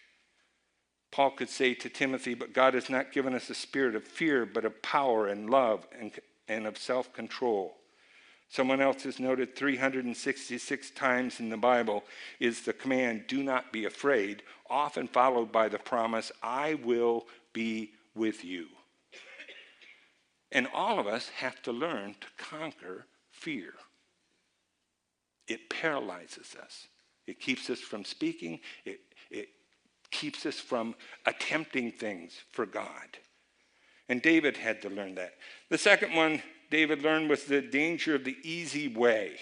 Paul 1.11 1.31
could 1.31 1.49
say 1.49 1.75
to 1.75 1.89
Timothy, 1.89 2.35
But 2.35 2.53
God 2.53 2.75
has 2.75 2.89
not 2.89 3.13
given 3.13 3.35
us 3.35 3.51
a 3.51 3.55
spirit 3.55 3.95
of 3.95 4.05
fear, 4.05 4.47
but 4.47 4.65
of 4.65 4.83
power 4.83 5.27
and 5.27 5.51
love 5.51 5.87
and, 5.99 6.13
and 6.49 6.67
of 6.67 6.79
self 6.79 7.13
control. 7.13 7.77
Someone 8.49 8.81
else 8.81 9.05
has 9.05 9.21
noted 9.21 9.55
366 9.55 10.91
times 10.91 11.39
in 11.39 11.51
the 11.51 11.57
Bible 11.57 12.03
is 12.41 12.63
the 12.63 12.73
command, 12.73 13.27
do 13.29 13.45
not 13.45 13.73
be 13.73 13.85
afraid, 13.85 14.43
often 14.69 15.07
followed 15.07 15.53
by 15.53 15.69
the 15.69 15.79
promise, 15.79 16.33
I 16.43 16.75
will 16.75 17.27
be 17.53 17.93
with 18.17 18.45
you. 18.45 18.67
And 20.53 20.67
all 20.75 20.99
of 20.99 21.07
us 21.07 21.29
have 21.31 21.63
to 21.63 21.73
learn 21.73 22.15
to 22.21 22.27
conquer 22.37 23.07
fear. 23.31 23.75
It 25.47 25.71
paralyzes 25.71 26.57
us. 26.61 26.89
It 27.27 27.41
keeps 27.41 27.71
us 27.71 27.81
from 27.81 28.05
speaking. 28.05 28.61
It, 28.85 29.01
it 29.31 29.49
keeps 30.11 30.47
us 30.47 30.59
from 30.59 30.95
attempting 31.27 31.93
things 31.93 32.35
for 32.51 32.67
God. 32.67 33.19
And 34.09 34.21
David 34.21 34.57
had 34.57 34.83
to 34.83 34.91
learn 34.91 35.15
that. 35.17 35.35
The 35.69 35.79
second 35.79 36.15
one 36.15 36.43
David 36.71 37.03
learned 37.03 37.31
was 37.31 37.45
the 37.45 37.61
danger 37.61 38.15
of 38.15 38.25
the 38.25 38.37
easy 38.43 38.89
way. 38.89 39.37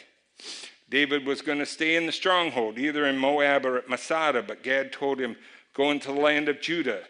David 0.90 1.26
was 1.26 1.42
going 1.42 1.58
to 1.58 1.66
stay 1.66 1.96
in 1.96 2.06
the 2.06 2.12
stronghold, 2.12 2.78
either 2.78 3.06
in 3.06 3.18
Moab 3.18 3.66
or 3.66 3.76
at 3.76 3.88
Masada, 3.88 4.42
but 4.42 4.62
Gad 4.62 4.92
told 4.92 5.20
him, 5.20 5.36
Go 5.74 5.90
into 5.90 6.08
the 6.08 6.20
land 6.20 6.48
of 6.48 6.60
Judah. 6.60 7.02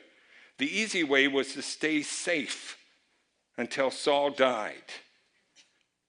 The 0.59 0.67
easy 0.67 1.05
way 1.05 1.29
was 1.29 1.53
to 1.53 1.63
stay 1.63 2.03
safe 2.03 2.78
until 3.59 3.91
Saul 3.91 4.31
died. 4.31 4.85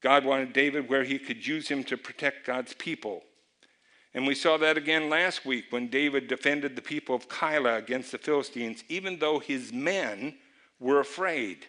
God 0.01 0.23
wanted 0.23 0.53
David 0.53 0.87
where 0.87 1.03
he 1.03 1.19
could 1.19 1.45
use 1.45 1.67
him 1.67 1.83
to 1.85 1.97
protect 1.97 2.47
God's 2.47 2.73
people. 2.75 3.23
And 4.13 4.25
we 4.25 4.35
saw 4.35 4.55
that 4.57 4.77
again 4.77 5.09
last 5.09 5.45
week 5.45 5.65
when 5.71 5.89
David 5.89 6.27
defended 6.27 6.75
the 6.75 6.81
people 6.81 7.15
of 7.15 7.27
Keilah 7.27 7.77
against 7.77 8.11
the 8.11 8.17
Philistines, 8.17 8.83
even 8.87 9.19
though 9.19 9.39
his 9.39 9.73
men 9.73 10.37
were 10.79 10.99
afraid. 10.99 11.65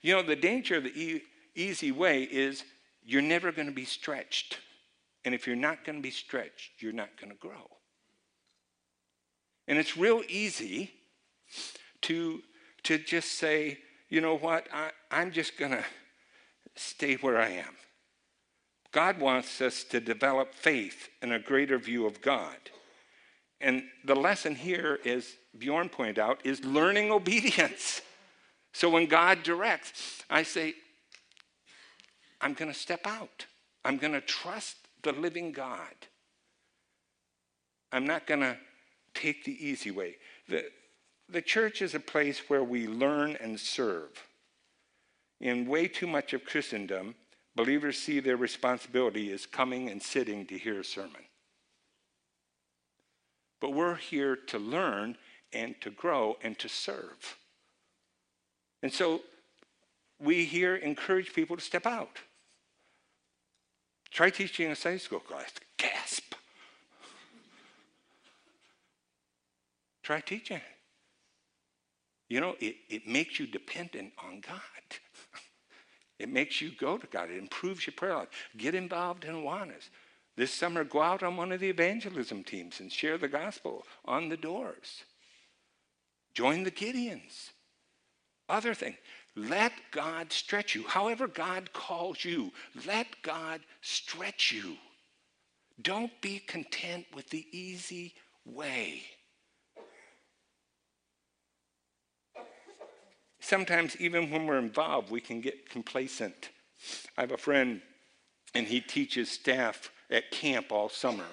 You 0.00 0.14
know, 0.14 0.22
the 0.22 0.36
danger 0.36 0.76
of 0.76 0.84
the 0.84 1.00
e- 1.00 1.22
easy 1.54 1.92
way 1.92 2.22
is 2.22 2.64
you're 3.04 3.20
never 3.20 3.52
going 3.52 3.68
to 3.68 3.74
be 3.74 3.84
stretched. 3.84 4.58
And 5.24 5.34
if 5.34 5.46
you're 5.46 5.54
not 5.54 5.84
going 5.84 5.96
to 5.96 6.02
be 6.02 6.10
stretched, 6.10 6.82
you're 6.82 6.92
not 6.92 7.10
going 7.20 7.30
to 7.30 7.38
grow. 7.38 7.70
And 9.68 9.78
it's 9.78 9.96
real 9.96 10.22
easy 10.28 10.90
to, 12.02 12.40
to 12.84 12.98
just 12.98 13.32
say, 13.32 13.78
you 14.12 14.20
know 14.20 14.36
what? 14.36 14.66
I, 14.74 14.90
I'm 15.10 15.32
just 15.32 15.56
going 15.56 15.70
to 15.70 15.82
stay 16.76 17.14
where 17.14 17.40
I 17.40 17.48
am. 17.48 17.74
God 18.92 19.18
wants 19.18 19.62
us 19.62 19.84
to 19.84 20.00
develop 20.00 20.52
faith 20.52 21.08
and 21.22 21.32
a 21.32 21.38
greater 21.38 21.78
view 21.78 22.04
of 22.04 22.20
God. 22.20 22.58
And 23.58 23.84
the 24.04 24.14
lesson 24.14 24.54
here 24.54 24.98
is, 25.02 25.36
Bjorn 25.56 25.88
pointed 25.88 26.18
out, 26.18 26.44
is 26.44 26.62
learning 26.62 27.10
obedience. 27.10 28.02
So 28.74 28.90
when 28.90 29.06
God 29.06 29.42
directs, 29.42 30.22
I 30.28 30.42
say, 30.42 30.74
I'm 32.38 32.52
going 32.52 32.70
to 32.70 32.78
step 32.78 33.06
out. 33.06 33.46
I'm 33.82 33.96
going 33.96 34.12
to 34.12 34.20
trust 34.20 34.76
the 35.02 35.12
living 35.12 35.52
God. 35.52 35.94
I'm 37.90 38.06
not 38.06 38.26
going 38.26 38.40
to 38.40 38.58
take 39.14 39.44
the 39.44 39.66
easy 39.66 39.90
way. 39.90 40.16
The, 40.50 40.66
the 41.32 41.42
church 41.42 41.82
is 41.82 41.94
a 41.94 42.00
place 42.00 42.48
where 42.48 42.62
we 42.62 42.86
learn 42.86 43.36
and 43.40 43.58
serve. 43.58 44.10
In 45.40 45.66
way 45.66 45.88
too 45.88 46.06
much 46.06 46.32
of 46.32 46.44
Christendom, 46.44 47.14
believers 47.56 47.98
see 47.98 48.20
their 48.20 48.36
responsibility 48.36 49.32
as 49.32 49.46
coming 49.46 49.88
and 49.88 50.02
sitting 50.02 50.46
to 50.46 50.58
hear 50.58 50.80
a 50.80 50.84
sermon. 50.84 51.22
But 53.60 53.72
we're 53.72 53.96
here 53.96 54.36
to 54.36 54.58
learn 54.58 55.16
and 55.52 55.74
to 55.80 55.90
grow 55.90 56.36
and 56.42 56.58
to 56.58 56.68
serve. 56.68 57.38
And 58.82 58.92
so 58.92 59.22
we 60.20 60.44
here 60.44 60.76
encourage 60.76 61.32
people 61.32 61.56
to 61.56 61.62
step 61.62 61.86
out. 61.86 62.18
Try 64.10 64.30
teaching 64.30 64.70
a 64.70 64.76
Sunday 64.76 64.98
school 64.98 65.20
class. 65.20 65.52
Gasp. 65.78 66.34
Try 70.02 70.20
teaching. 70.20 70.60
You 72.32 72.40
know, 72.40 72.56
it, 72.60 72.76
it 72.88 73.06
makes 73.06 73.38
you 73.38 73.46
dependent 73.46 74.14
on 74.16 74.40
God. 74.40 74.58
it 76.18 76.30
makes 76.30 76.62
you 76.62 76.70
go 76.80 76.96
to 76.96 77.06
God. 77.06 77.30
It 77.30 77.36
improves 77.36 77.86
your 77.86 77.92
prayer 77.92 78.16
life. 78.16 78.28
Get 78.56 78.74
involved 78.74 79.26
in 79.26 79.34
Awanas. 79.34 79.90
This 80.34 80.50
summer, 80.50 80.82
go 80.82 81.02
out 81.02 81.22
on 81.22 81.36
one 81.36 81.52
of 81.52 81.60
the 81.60 81.68
evangelism 81.68 82.42
teams 82.42 82.80
and 82.80 82.90
share 82.90 83.18
the 83.18 83.28
gospel 83.28 83.84
on 84.06 84.30
the 84.30 84.38
doors. 84.38 85.04
Join 86.32 86.62
the 86.62 86.70
Gideons. 86.70 87.50
Other 88.48 88.72
thing. 88.72 88.96
Let 89.36 89.72
God 89.90 90.32
stretch 90.32 90.74
you. 90.74 90.84
However, 90.84 91.28
God 91.28 91.74
calls 91.74 92.24
you, 92.24 92.50
let 92.86 93.08
God 93.20 93.60
stretch 93.82 94.52
you. 94.52 94.78
Don't 95.82 96.18
be 96.22 96.38
content 96.38 97.04
with 97.14 97.28
the 97.28 97.46
easy 97.52 98.14
way. 98.46 99.02
Sometimes 103.42 103.96
even 103.98 104.30
when 104.30 104.46
we're 104.46 104.58
involved, 104.58 105.10
we 105.10 105.20
can 105.20 105.40
get 105.40 105.68
complacent. 105.68 106.50
I 107.18 107.22
have 107.22 107.32
a 107.32 107.36
friend, 107.36 107.82
and 108.54 108.66
he 108.66 108.80
teaches 108.80 109.30
staff 109.30 109.90
at 110.10 110.30
camp 110.30 110.72
all 110.72 110.88
summer. 110.88 111.26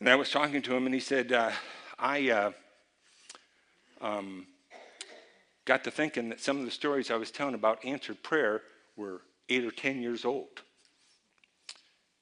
And 0.00 0.08
I 0.08 0.16
was 0.16 0.30
talking 0.30 0.62
to 0.62 0.74
him, 0.74 0.86
and 0.86 0.94
he 0.94 1.00
said, 1.00 1.32
uh, 1.32 1.52
I 1.98 2.30
uh, 2.30 2.52
um, 4.00 4.46
got 5.64 5.84
to 5.84 5.90
thinking 5.90 6.30
that 6.30 6.40
some 6.40 6.58
of 6.58 6.64
the 6.64 6.70
stories 6.70 7.10
I 7.10 7.16
was 7.16 7.30
telling 7.30 7.54
about 7.54 7.84
answered 7.84 8.22
prayer 8.22 8.62
were 8.96 9.20
eight 9.48 9.64
or 9.64 9.70
10 9.70 10.02
years 10.02 10.24
old. 10.24 10.62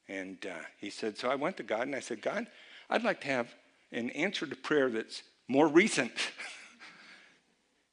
And 0.08 0.44
uh, 0.46 0.64
he 0.78 0.90
said, 0.90 1.16
So 1.16 1.30
I 1.30 1.34
went 1.34 1.56
to 1.56 1.62
God 1.62 1.82
and 1.82 1.96
I 1.96 2.00
said, 2.00 2.20
God, 2.20 2.46
I'd 2.90 3.04
like 3.04 3.22
to 3.22 3.28
have 3.28 3.54
an 3.90 4.10
answer 4.10 4.46
to 4.46 4.56
prayer 4.56 4.90
that's 4.90 5.22
more 5.48 5.68
recent. 5.68 6.12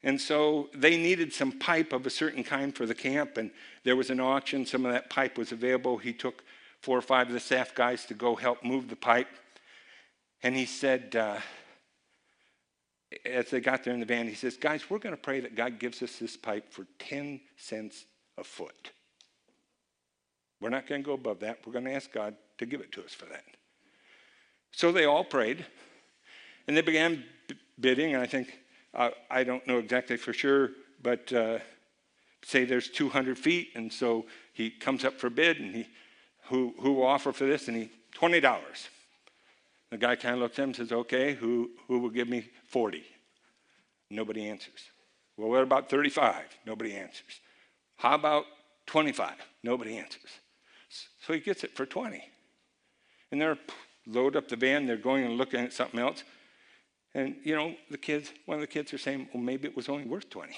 and 0.03 0.19
so 0.19 0.69
they 0.73 0.97
needed 0.97 1.31
some 1.31 1.51
pipe 1.51 1.93
of 1.93 2.05
a 2.05 2.09
certain 2.09 2.43
kind 2.43 2.75
for 2.75 2.85
the 2.85 2.95
camp, 2.95 3.37
and 3.37 3.51
there 3.83 3.95
was 3.95 4.09
an 4.09 4.19
auction. 4.19 4.65
Some 4.65 4.85
of 4.85 4.91
that 4.91 5.09
pipe 5.09 5.37
was 5.37 5.51
available. 5.51 5.97
He 5.97 6.13
took 6.13 6.43
four 6.81 6.97
or 6.97 7.01
five 7.01 7.27
of 7.27 7.33
the 7.33 7.39
staff 7.39 7.75
guys 7.75 8.05
to 8.05 8.13
go 8.13 8.35
help 8.35 8.63
move 8.63 8.89
the 8.89 8.95
pipe. 8.95 9.27
And 10.43 10.55
he 10.55 10.65
said, 10.65 11.15
uh, 11.15 11.37
as 13.25 13.49
they 13.49 13.59
got 13.59 13.83
there 13.83 13.93
in 13.93 13.99
the 13.99 14.05
van, 14.05 14.27
he 14.27 14.33
says, 14.33 14.57
Guys, 14.57 14.89
we're 14.89 14.99
going 14.99 15.15
to 15.15 15.21
pray 15.21 15.39
that 15.41 15.55
God 15.55 15.79
gives 15.79 16.01
us 16.01 16.17
this 16.17 16.37
pipe 16.37 16.71
for 16.71 16.87
10 16.99 17.41
cents 17.57 18.05
a 18.37 18.43
foot. 18.43 18.91
We're 20.59 20.69
not 20.69 20.87
going 20.87 21.01
to 21.01 21.05
go 21.05 21.13
above 21.13 21.39
that. 21.39 21.59
We're 21.65 21.73
going 21.73 21.85
to 21.85 21.93
ask 21.93 22.11
God 22.11 22.35
to 22.59 22.65
give 22.65 22.81
it 22.81 22.91
to 22.93 23.03
us 23.03 23.13
for 23.13 23.25
that. 23.25 23.43
So 24.71 24.91
they 24.91 25.05
all 25.05 25.23
prayed, 25.23 25.65
and 26.67 26.77
they 26.77 26.81
began 26.81 27.23
b- 27.47 27.55
bidding. 27.79 28.13
And 28.13 28.23
I 28.23 28.27
think, 28.27 28.60
uh, 28.93 29.09
I 29.29 29.43
don't 29.43 29.65
know 29.67 29.77
exactly 29.77 30.17
for 30.17 30.33
sure, 30.33 30.71
but 31.01 31.31
uh, 31.33 31.59
say 32.43 32.65
there's 32.65 32.89
200 32.89 33.37
feet, 33.37 33.69
and 33.75 33.91
so 33.91 34.25
he 34.53 34.69
comes 34.69 35.05
up 35.05 35.19
for 35.19 35.29
bid, 35.29 35.59
and 35.59 35.75
he, 35.75 35.87
who, 36.45 36.73
who 36.79 36.93
will 36.93 37.05
offer 37.05 37.31
for 37.31 37.45
this? 37.45 37.67
And 37.67 37.77
he, 37.77 37.89
$20. 38.15 38.87
The 39.91 39.97
guy 39.97 40.15
kind 40.15 40.35
of 40.35 40.41
looks 40.41 40.57
at 40.57 40.63
him 40.63 40.69
and 40.69 40.75
says, 40.75 40.91
okay, 40.91 41.33
who, 41.33 41.71
who 41.87 41.99
will 41.99 42.09
give 42.09 42.29
me 42.29 42.49
40? 42.67 43.03
Nobody 44.09 44.47
answers. 44.47 44.89
Well, 45.37 45.49
what 45.49 45.63
about 45.63 45.89
35? 45.89 46.43
Nobody 46.65 46.93
answers. 46.93 47.39
How 47.97 48.15
about 48.15 48.45
25? 48.87 49.33
Nobody 49.63 49.97
answers. 49.97 50.29
So 51.25 51.33
he 51.33 51.39
gets 51.39 51.63
it 51.63 51.75
for 51.75 51.85
20. 51.85 52.21
And 53.31 53.41
they're 53.41 53.57
load 54.07 54.35
up 54.35 54.47
the 54.49 54.55
van, 54.55 54.87
they're 54.87 54.97
going 54.97 55.23
and 55.23 55.37
looking 55.37 55.59
at 55.59 55.73
something 55.73 55.99
else. 55.99 56.23
And 57.13 57.35
you 57.43 57.55
know, 57.55 57.75
the 57.89 57.97
kids, 57.97 58.31
one 58.45 58.55
of 58.55 58.61
the 58.61 58.67
kids 58.67 58.93
are 58.93 58.97
saying, 58.97 59.27
well, 59.33 59.43
maybe 59.43 59.67
it 59.67 59.75
was 59.75 59.89
only 59.89 60.05
worth 60.05 60.29
20. 60.29 60.55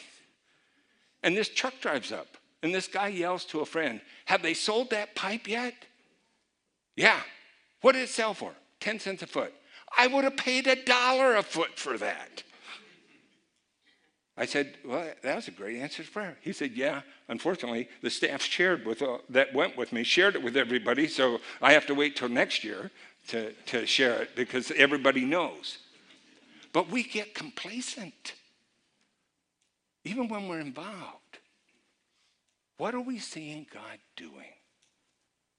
And 1.24 1.36
this 1.36 1.50
truck 1.50 1.80
drives 1.80 2.12
up, 2.12 2.38
and 2.62 2.74
this 2.74 2.88
guy 2.88 3.08
yells 3.08 3.46
to 3.46 3.62
a 3.62 3.66
friend, 3.66 4.02
Have 4.26 4.42
they 4.42 4.54
sold 4.54 4.90
that 4.92 5.16
pipe 5.16 5.48
yet? 5.48 5.74
Yeah. 6.96 7.20
What 7.82 7.94
did 7.94 8.02
it 8.02 8.10
sell 8.10 8.34
for? 8.34 8.52
10 8.82 9.00
cents 9.00 9.24
a 9.24 9.28
foot. 9.28 9.54
I 9.98 10.08
would 10.08 10.24
have 10.24 10.38
paid 10.38 10.68
a 10.68 10.76
dollar 10.84 11.36
a 11.36 11.44
foot 11.44 11.78
for 11.78 11.98
that. 11.98 12.44
I 14.36 14.46
said, 14.46 14.76
Well, 14.86 15.12
that 15.22 15.36
was 15.36 15.48
a 15.48 15.52
great 15.52 15.80
answer 15.80 16.04
to 16.04 16.12
prayer. 16.12 16.38
He 16.42 16.54
said, 16.54 16.72
Yeah. 16.72 17.02
Unfortunately, 17.30 17.88
the 18.02 18.10
staff 18.10 18.42
shared 18.42 18.86
with 18.86 19.02
uh, 19.02 19.20
that 19.30 19.54
went 19.54 19.78
with 19.78 19.94
me, 19.94 20.04
shared 20.04 20.36
it 20.36 20.44
with 20.44 20.58
everybody, 20.58 21.08
so 21.08 21.40
I 21.62 21.74
have 21.74 21.86
to 21.88 21.96
wait 21.96 22.16
till 22.16 22.30
next 22.30 22.64
year 22.64 22.92
to, 23.30 23.54
to 23.68 23.86
share 23.86 24.22
it 24.22 24.36
because 24.36 24.72
everybody 24.72 25.24
knows. 25.24 25.78
But 26.74 26.90
we 26.90 27.04
get 27.04 27.36
complacent, 27.36 28.34
even 30.04 30.28
when 30.28 30.48
we're 30.48 30.60
involved. 30.60 31.40
What 32.78 32.96
are 32.96 33.02
we 33.02 33.20
seeing 33.20 33.68
God 33.72 34.00
doing? 34.18 34.54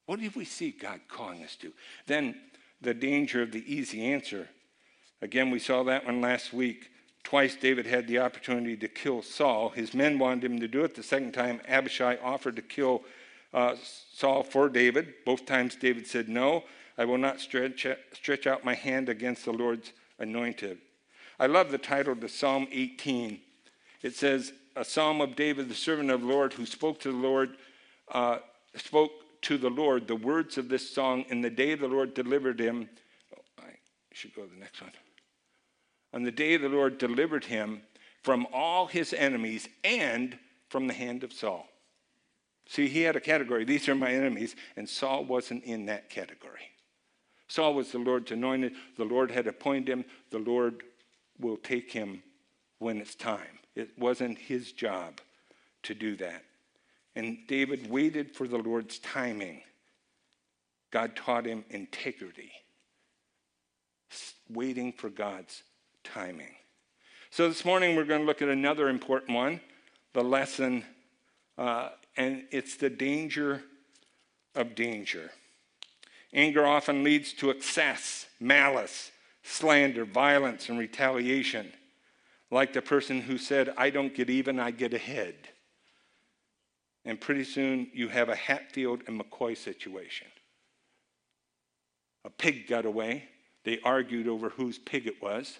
What 0.06 0.20
do 0.20 0.30
we 0.34 0.44
see 0.44 0.72
God 0.72 1.00
calling 1.08 1.44
us 1.44 1.56
to? 1.56 1.72
Then 2.06 2.34
the 2.80 2.92
danger 2.92 3.40
of 3.42 3.52
the 3.52 3.64
easy 3.72 4.04
answer. 4.04 4.48
Again, 5.22 5.50
we 5.50 5.60
saw 5.60 5.84
that 5.84 6.04
one 6.04 6.20
last 6.20 6.52
week. 6.52 6.90
Twice 7.22 7.56
David 7.56 7.86
had 7.86 8.06
the 8.06 8.18
opportunity 8.18 8.76
to 8.76 8.88
kill 8.88 9.22
Saul. 9.22 9.70
His 9.70 9.94
men 9.94 10.18
wanted 10.18 10.44
him 10.50 10.60
to 10.60 10.68
do 10.68 10.84
it. 10.84 10.94
The 10.94 11.02
second 11.02 11.32
time, 11.32 11.60
Abishai 11.66 12.18
offered 12.22 12.56
to 12.56 12.62
kill 12.62 13.02
uh, 13.54 13.76
Saul 14.12 14.42
for 14.42 14.68
David. 14.68 15.14
Both 15.24 15.46
times, 15.46 15.76
David 15.76 16.06
said, 16.06 16.28
No, 16.28 16.64
I 16.98 17.06
will 17.06 17.16
not 17.16 17.40
stretch, 17.40 17.86
stretch 18.12 18.46
out 18.46 18.64
my 18.64 18.74
hand 18.74 19.08
against 19.08 19.46
the 19.46 19.52
Lord's 19.52 19.92
anointed. 20.18 20.78
I 21.38 21.46
love 21.46 21.70
the 21.70 21.78
title 21.78 22.14
to 22.16 22.28
Psalm 22.28 22.68
18. 22.70 23.40
It 24.02 24.14
says, 24.14 24.52
A 24.76 24.84
psalm 24.84 25.20
of 25.20 25.34
David, 25.34 25.68
the 25.68 25.74
servant 25.74 26.10
of 26.10 26.20
the 26.20 26.26
Lord, 26.26 26.52
who 26.52 26.66
spoke 26.66 27.00
to 27.00 27.10
the 27.10 27.18
Lord, 27.18 27.56
uh, 28.12 28.38
spoke 28.76 29.12
to 29.42 29.58
the 29.58 29.70
Lord 29.70 30.06
the 30.06 30.16
words 30.16 30.58
of 30.58 30.68
this 30.68 30.88
song 30.88 31.24
in 31.28 31.40
the 31.40 31.50
day 31.50 31.74
the 31.74 31.88
Lord 31.88 32.14
delivered 32.14 32.60
him. 32.60 32.88
Oh, 33.36 33.42
I 33.58 33.72
should 34.12 34.34
go 34.34 34.44
to 34.44 34.50
the 34.50 34.60
next 34.60 34.80
one. 34.80 34.92
On 36.12 36.22
the 36.22 36.30
day 36.30 36.56
the 36.56 36.68
Lord 36.68 36.98
delivered 36.98 37.44
him 37.44 37.82
from 38.22 38.46
all 38.52 38.86
his 38.86 39.12
enemies 39.12 39.68
and 39.82 40.38
from 40.68 40.86
the 40.86 40.94
hand 40.94 41.24
of 41.24 41.32
Saul. 41.32 41.68
See, 42.66 42.88
he 42.88 43.02
had 43.02 43.16
a 43.16 43.20
category. 43.20 43.64
These 43.64 43.88
are 43.88 43.94
my 43.94 44.10
enemies, 44.10 44.56
and 44.76 44.88
Saul 44.88 45.24
wasn't 45.24 45.64
in 45.64 45.86
that 45.86 46.08
category. 46.08 46.70
Saul 47.48 47.74
was 47.74 47.92
the 47.92 47.98
Lord's 47.98 48.30
anointed. 48.30 48.72
The 48.96 49.04
Lord 49.04 49.30
had 49.30 49.46
appointed 49.46 49.88
him. 49.88 50.04
The 50.30 50.38
Lord 50.38 50.82
will 51.44 51.56
take 51.58 51.92
him 51.92 52.22
when 52.78 52.98
it's 52.98 53.14
time. 53.14 53.58
It 53.76 53.90
wasn't 53.98 54.38
his 54.38 54.72
job 54.72 55.20
to 55.82 55.94
do 55.94 56.16
that. 56.16 56.42
And 57.14 57.38
David 57.46 57.90
waited 57.90 58.34
for 58.34 58.48
the 58.48 58.56
Lord's 58.56 58.98
timing. 58.98 59.60
God 60.90 61.14
taught 61.14 61.44
him 61.44 61.64
integrity, 61.68 62.50
waiting 64.48 64.92
for 64.92 65.10
God's 65.10 65.62
timing. 66.02 66.54
So 67.30 67.48
this 67.48 67.64
morning 67.64 67.94
we're 67.94 68.04
going 68.04 68.22
to 68.22 68.26
look 68.26 68.42
at 68.42 68.48
another 68.48 68.88
important 68.88 69.32
one 69.32 69.60
the 70.14 70.22
lesson, 70.22 70.84
uh, 71.58 71.88
and 72.16 72.44
it's 72.52 72.76
the 72.76 72.88
danger 72.88 73.62
of 74.54 74.76
danger. 74.76 75.32
Anger 76.32 76.64
often 76.64 77.02
leads 77.02 77.32
to 77.34 77.50
excess, 77.50 78.26
malice, 78.38 79.10
slander, 79.44 80.04
violence, 80.04 80.68
and 80.68 80.78
retaliation. 80.78 81.70
Like 82.50 82.72
the 82.72 82.82
person 82.82 83.20
who 83.20 83.38
said, 83.38 83.72
I 83.76 83.90
don't 83.90 84.14
get 84.14 84.30
even, 84.30 84.58
I 84.58 84.70
get 84.70 84.94
ahead. 84.94 85.34
And 87.04 87.20
pretty 87.20 87.44
soon 87.44 87.88
you 87.92 88.08
have 88.08 88.30
a 88.30 88.34
Hatfield 88.34 89.02
and 89.06 89.20
McCoy 89.20 89.56
situation. 89.56 90.26
A 92.24 92.30
pig 92.30 92.66
got 92.66 92.86
away. 92.86 93.24
They 93.64 93.78
argued 93.84 94.26
over 94.26 94.48
whose 94.48 94.78
pig 94.78 95.06
it 95.06 95.22
was. 95.22 95.58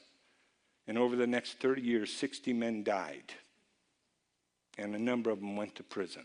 And 0.87 0.97
over 0.97 1.17
the 1.17 1.27
next 1.27 1.61
30 1.61 1.83
years, 1.83 2.13
60 2.13 2.53
men 2.55 2.83
died. 2.83 3.35
And 4.79 4.95
a 4.95 4.99
number 4.99 5.31
of 5.31 5.41
them 5.41 5.57
went 5.57 5.75
to 5.77 5.83
prison. 5.83 6.25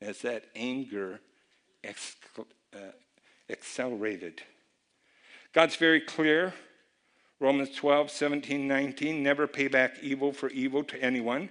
As 0.00 0.20
that 0.22 0.46
anger 0.56 1.20
ex- 1.84 2.16
uh, 2.74 2.78
accelerated. 3.48 4.42
God's 5.52 5.76
very 5.76 6.00
clear. 6.00 6.54
Romans 7.38 7.74
12, 7.74 8.10
17, 8.10 8.66
19. 8.66 9.22
Never 9.22 9.46
pay 9.46 9.68
back 9.68 9.96
evil 10.00 10.32
for 10.32 10.48
evil 10.50 10.82
to 10.84 11.02
anyone. 11.02 11.50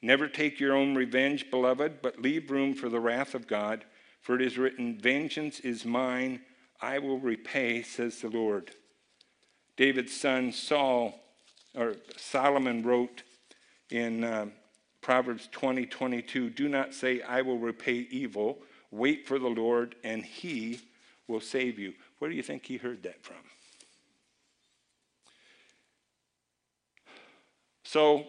Never 0.00 0.28
take 0.28 0.60
your 0.60 0.74
own 0.74 0.94
revenge, 0.94 1.50
beloved, 1.50 2.00
but 2.00 2.20
leave 2.20 2.50
room 2.50 2.74
for 2.74 2.88
the 2.88 3.00
wrath 3.00 3.34
of 3.34 3.46
God. 3.46 3.84
For 4.20 4.34
it 4.34 4.42
is 4.42 4.56
written, 4.56 4.98
Vengeance 4.98 5.60
is 5.60 5.84
mine, 5.84 6.40
I 6.80 6.98
will 6.98 7.18
repay, 7.18 7.82
says 7.82 8.20
the 8.20 8.28
Lord. 8.28 8.70
David's 9.76 10.14
son 10.14 10.52
Saul, 10.52 11.20
or 11.74 11.96
Solomon 12.16 12.82
wrote 12.82 13.24
in 13.90 14.24
uh, 14.24 14.46
Proverbs 15.02 15.48
20, 15.52 15.84
22, 15.84 16.48
Do 16.50 16.68
not 16.68 16.94
say, 16.94 17.20
I 17.20 17.42
will 17.42 17.58
repay 17.58 18.06
evil. 18.10 18.58
Wait 18.90 19.26
for 19.26 19.38
the 19.38 19.48
Lord, 19.48 19.96
and 20.02 20.24
he 20.24 20.80
will 21.28 21.40
save 21.40 21.78
you. 21.78 21.92
Where 22.24 22.30
do 22.30 22.36
you 22.38 22.42
think 22.42 22.64
he 22.64 22.78
heard 22.78 23.02
that 23.02 23.22
from? 23.22 23.36
So 27.82 28.28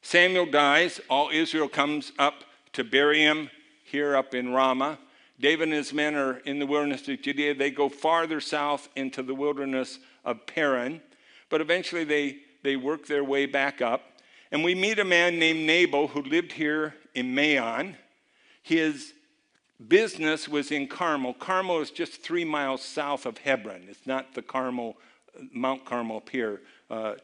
Samuel 0.00 0.46
dies. 0.46 0.98
All 1.10 1.28
Israel 1.28 1.68
comes 1.68 2.12
up 2.18 2.44
to 2.72 2.84
bury 2.84 3.20
him 3.20 3.50
here 3.84 4.16
up 4.16 4.34
in 4.34 4.54
Ramah. 4.54 4.98
David 5.38 5.64
and 5.64 5.74
his 5.74 5.92
men 5.92 6.14
are 6.14 6.38
in 6.46 6.58
the 6.58 6.64
wilderness 6.64 7.06
of 7.08 7.20
Judea. 7.20 7.56
They 7.56 7.70
go 7.70 7.90
farther 7.90 8.40
south 8.40 8.88
into 8.96 9.22
the 9.22 9.34
wilderness 9.34 9.98
of 10.24 10.46
Paran, 10.46 11.02
but 11.50 11.60
eventually 11.60 12.04
they, 12.04 12.38
they 12.62 12.76
work 12.76 13.06
their 13.06 13.22
way 13.22 13.44
back 13.44 13.82
up. 13.82 14.00
And 14.50 14.64
we 14.64 14.74
meet 14.74 14.98
a 14.98 15.04
man 15.04 15.38
named 15.38 15.66
Nabal 15.66 16.08
who 16.08 16.22
lived 16.22 16.52
here 16.52 16.94
in 17.14 17.34
Maon. 17.34 17.98
His 18.62 19.12
business 19.86 20.48
was 20.48 20.70
in 20.70 20.88
Carmel. 20.88 21.34
Carmel 21.34 21.80
is 21.80 21.90
just 21.90 22.22
three 22.22 22.44
miles 22.44 22.82
south 22.82 23.26
of 23.26 23.38
Hebron. 23.38 23.86
It's 23.88 24.06
not 24.06 24.34
the 24.34 24.42
Carmel, 24.42 24.96
Mount 25.52 25.84
Carmel 25.84 26.22
here, 26.30 26.60
uh, 26.90 27.14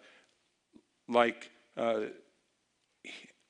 like 1.08 1.50
uh, 1.76 2.02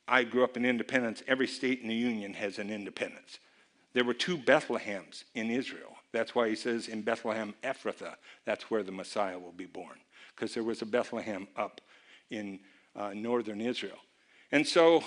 I 0.09 0.25
grew 0.25 0.45
up 0.45 0.57
in 0.57 0.65
Independence. 0.65 1.23
Every 1.27 1.47
state 1.47 1.81
in 1.81 1.89
the 1.89 1.95
Union 1.95 2.35
has 2.35 2.59
an 2.59 2.71
independence. 2.71 3.39
There 3.93 4.05
were 4.05 4.15
two 4.15 4.37
Bethlehems 4.37 5.25
in 5.35 5.51
Israel. 5.51 5.97
That's 6.13 6.35
why 6.35 6.49
he 6.49 6.57
says 6.57 6.89
in 6.89 7.03
Bethlehem 7.03 7.55
Ephrathah, 7.63 8.17
that's 8.45 8.71
where 8.71 8.83
the 8.83 8.93
Messiah 8.93 9.39
will 9.39 9.53
be 9.53 9.67
born, 9.67 9.99
because 10.35 10.55
there 10.55 10.65
was 10.65 10.83
a 10.83 10.87
Bethlehem 10.87 11.47
up 11.57 11.81
in 12.31 12.61
uh, 12.97 13.13
northern 13.15 13.61
Israel. 13.61 13.99
And 14.51 14.67
so 14.67 15.05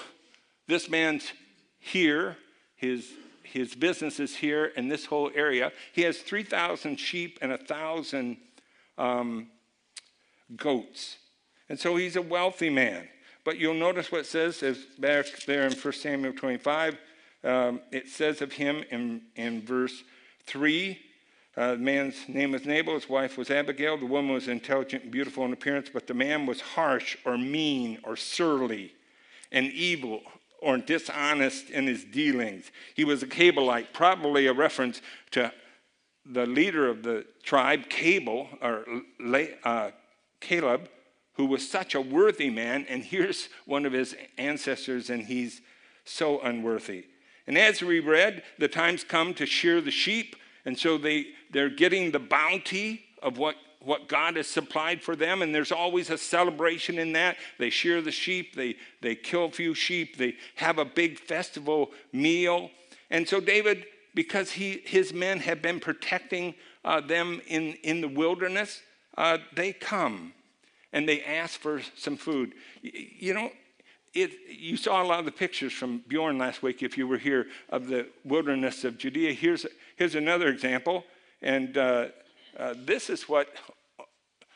this 0.68 0.90
man's 0.90 1.32
here, 1.80 2.38
his, 2.76 3.12
his 3.52 3.76
business 3.76 4.20
is 4.20 4.36
here 4.36 4.66
in 4.66 4.88
this 4.88 5.06
whole 5.06 5.32
area. 5.34 5.72
He 5.94 6.02
has 6.04 6.20
3,000 6.20 6.98
sheep 6.98 7.40
and 7.42 7.52
1,000 7.52 8.38
um, 8.98 9.48
goats. 10.56 11.18
And 11.70 11.80
so 11.80 11.96
he's 11.96 12.16
a 12.16 12.22
wealthy 12.22 12.70
man. 12.70 13.08
But 13.44 13.58
you'll 13.58 13.74
notice 13.74 14.12
what 14.12 14.22
it 14.22 14.28
says 14.28 14.62
is 14.64 14.86
back 15.00 15.26
there 15.46 15.66
in 15.66 15.74
1 15.74 15.94
Samuel 15.94 16.34
25. 16.34 16.98
Um, 17.44 17.82
it 17.92 18.10
says 18.10 18.42
of 18.42 18.52
him 18.52 18.84
in, 18.92 19.22
in 19.36 19.62
verse 19.62 20.04
3 20.46 21.00
uh, 21.58 21.72
the 21.72 21.78
man's 21.78 22.30
name 22.30 22.52
was 22.52 22.66
Nabal, 22.66 22.94
his 22.94 23.10
wife 23.10 23.36
was 23.36 23.50
Abigail. 23.50 23.98
The 23.98 24.06
woman 24.06 24.32
was 24.32 24.48
intelligent 24.48 25.04
and 25.04 25.12
beautiful 25.12 25.44
in 25.44 25.52
appearance, 25.52 25.90
but 25.92 26.06
the 26.06 26.14
man 26.14 26.46
was 26.46 26.62
harsh 26.62 27.18
or 27.26 27.36
mean 27.36 27.98
or 28.04 28.16
surly 28.16 28.94
and 29.52 29.66
evil 29.72 30.22
or 30.60 30.78
dishonest 30.78 31.70
in 31.70 31.88
his 31.88 32.04
dealings. 32.04 32.72
He 32.96 33.06
was 33.06 33.24
a 33.24 33.28
Calebite, 33.28 33.94
probably 33.94 34.48
a 34.48 34.54
reference 34.54 35.02
to 35.32 35.52
the 36.26 36.46
leader 36.46 36.88
of 36.88 37.04
the 37.04 37.26
tribe, 37.44 37.90
Cable, 37.90 38.50
or 38.62 38.86
uh, 39.64 39.92
Caleb, 40.42 40.90
who 41.34 41.46
was 41.46 41.68
such 41.68 41.96
a 41.96 42.02
worthy 42.02 42.50
man, 42.50 42.86
and 42.90 43.04
here's 43.04 43.50
one 43.66 43.86
of 43.86 43.94
his 43.94 44.16
ancestors, 44.38 45.10
and 45.10 45.26
he's 45.26 45.62
so 46.04 46.40
unworthy. 46.42 47.06
And 47.46 47.58
as 47.58 47.82
we 47.82 48.00
read, 48.00 48.44
the 48.58 48.68
times 48.68 49.04
come 49.04 49.34
to 49.36 49.46
shear 49.46 49.80
the 49.80 49.92
sheep, 49.92 50.36
and 50.66 50.78
so 50.78 50.98
they, 50.98 51.28
they're 51.52 51.70
getting 51.70 52.12
the 52.12 52.20
bounty 52.20 53.06
of 53.22 53.38
what, 53.38 53.56
what 53.80 54.08
God 54.08 54.36
has 54.36 54.48
supplied 54.48 55.02
for 55.02 55.16
them, 55.16 55.42
and 55.42 55.54
there's 55.54 55.72
always 55.72 56.10
a 56.10 56.18
celebration 56.18 56.98
in 56.98 57.14
that. 57.14 57.38
They 57.58 57.70
shear 57.70 58.02
the 58.02 58.12
sheep, 58.12 58.56
they, 58.56 58.76
they 59.02 59.16
kill 59.16 59.46
a 59.46 59.52
few 59.52 59.74
sheep, 59.74 60.18
they 60.18 60.36
have 60.56 60.78
a 60.78 60.86
big 60.86 61.20
festival 61.20 61.92
meal. 62.12 62.72
And 63.10 63.28
so 63.28 63.40
David, 63.40 63.86
because 64.16 64.52
he, 64.52 64.82
his 64.86 65.14
men 65.14 65.40
have 65.40 65.62
been 65.62 65.80
protecting 65.80 66.56
uh, 66.84 67.02
them 67.02 67.42
in, 67.48 67.74
in 67.84 68.02
the 68.02 68.08
wilderness, 68.08 68.82
uh, 69.18 69.38
they 69.56 69.74
come 69.74 70.34
and 70.94 71.08
they 71.08 71.24
ask 71.24 71.60
for 71.60 71.82
some 71.96 72.18
food. 72.18 72.54
You 72.82 73.34
know, 73.34 73.52
it, 74.14 74.32
you 74.50 74.78
saw 74.78 75.04
a 75.04 75.06
lot 75.06 75.20
of 75.20 75.26
the 75.26 75.32
pictures 75.32 75.74
from 75.74 76.00
Bjorn 76.08 76.38
last 76.38 76.64
week, 76.64 76.82
if 76.82 76.98
you 76.98 77.08
were 77.08 77.18
here, 77.18 77.48
of 77.70 77.88
the 77.88 78.08
wilderness 78.24 78.84
of 78.84 78.98
Judea. 78.98 79.34
Here's, 79.34 79.66
here's 79.96 80.16
another 80.16 80.48
example, 80.48 81.04
and 81.42 81.78
uh, 81.78 82.08
uh, 82.58 82.74
this 82.78 83.10
is 83.10 83.24
what 83.24 83.48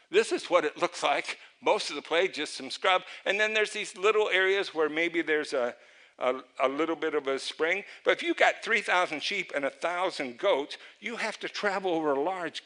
this 0.09 0.31
is 0.31 0.45
what 0.45 0.65
it 0.65 0.77
looks 0.77 1.03
like. 1.03 1.37
Most 1.63 1.89
of 1.89 1.95
the 1.95 2.01
place, 2.01 2.31
just 2.33 2.55
some 2.55 2.69
scrub, 2.69 3.03
and 3.25 3.39
then 3.39 3.53
there's 3.53 3.71
these 3.71 3.95
little 3.95 4.29
areas 4.29 4.73
where 4.73 4.89
maybe 4.89 5.21
there's 5.21 5.53
a 5.53 5.75
a, 6.21 6.41
a, 6.61 6.69
little 6.69 6.95
bit 6.95 7.15
of 7.15 7.27
a 7.27 7.39
spring. 7.39 7.83
But 8.05 8.11
if 8.11 8.23
you've 8.23 8.37
got 8.37 8.63
3,000 8.63 9.21
sheep 9.21 9.51
and 9.55 9.63
1,000 9.63 10.37
goats, 10.37 10.77
you 10.99 11.15
have 11.15 11.39
to 11.39 11.49
travel 11.49 11.93
over 11.93 12.15
large 12.15 12.63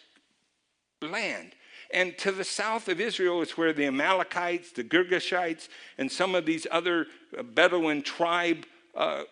land. 1.01 1.53
And 1.93 2.17
to 2.19 2.31
the 2.31 2.43
south 2.43 2.87
of 2.89 2.99
Israel 2.99 3.41
is 3.41 3.57
where 3.57 3.73
the 3.73 3.85
Amalekites, 3.85 4.71
the 4.71 4.83
Girgashites, 4.83 5.69
and 5.97 6.11
some 6.11 6.35
of 6.35 6.45
these 6.45 6.67
other 6.71 7.07
uh, 7.37 7.43
Bedouin 7.43 8.01
tribe 8.01 8.65
uh, 8.95 9.23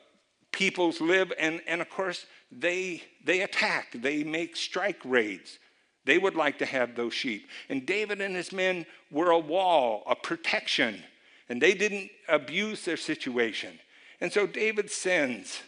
peoples 0.51 1.01
live. 1.01 1.33
And, 1.39 1.61
and 1.67 1.81
of 1.81 1.89
course, 1.89 2.25
they, 2.51 3.03
they 3.25 3.41
attack, 3.41 3.93
they 3.93 4.23
make 4.23 4.55
strike 4.55 5.01
raids. 5.03 5.59
They 6.05 6.17
would 6.17 6.35
like 6.35 6.59
to 6.59 6.65
have 6.65 6.95
those 6.95 7.13
sheep. 7.13 7.47
And 7.69 7.85
David 7.85 8.19
and 8.19 8.35
his 8.35 8.51
men 8.51 8.85
were 9.09 9.31
a 9.31 9.39
wall, 9.39 10.03
a 10.07 10.15
protection, 10.15 11.01
and 11.49 11.61
they 11.61 11.73
didn't 11.73 12.09
abuse 12.27 12.83
their 12.83 12.97
situation. 12.97 13.79
And 14.19 14.31
so 14.31 14.45
David 14.45 14.91
sends 14.91 15.61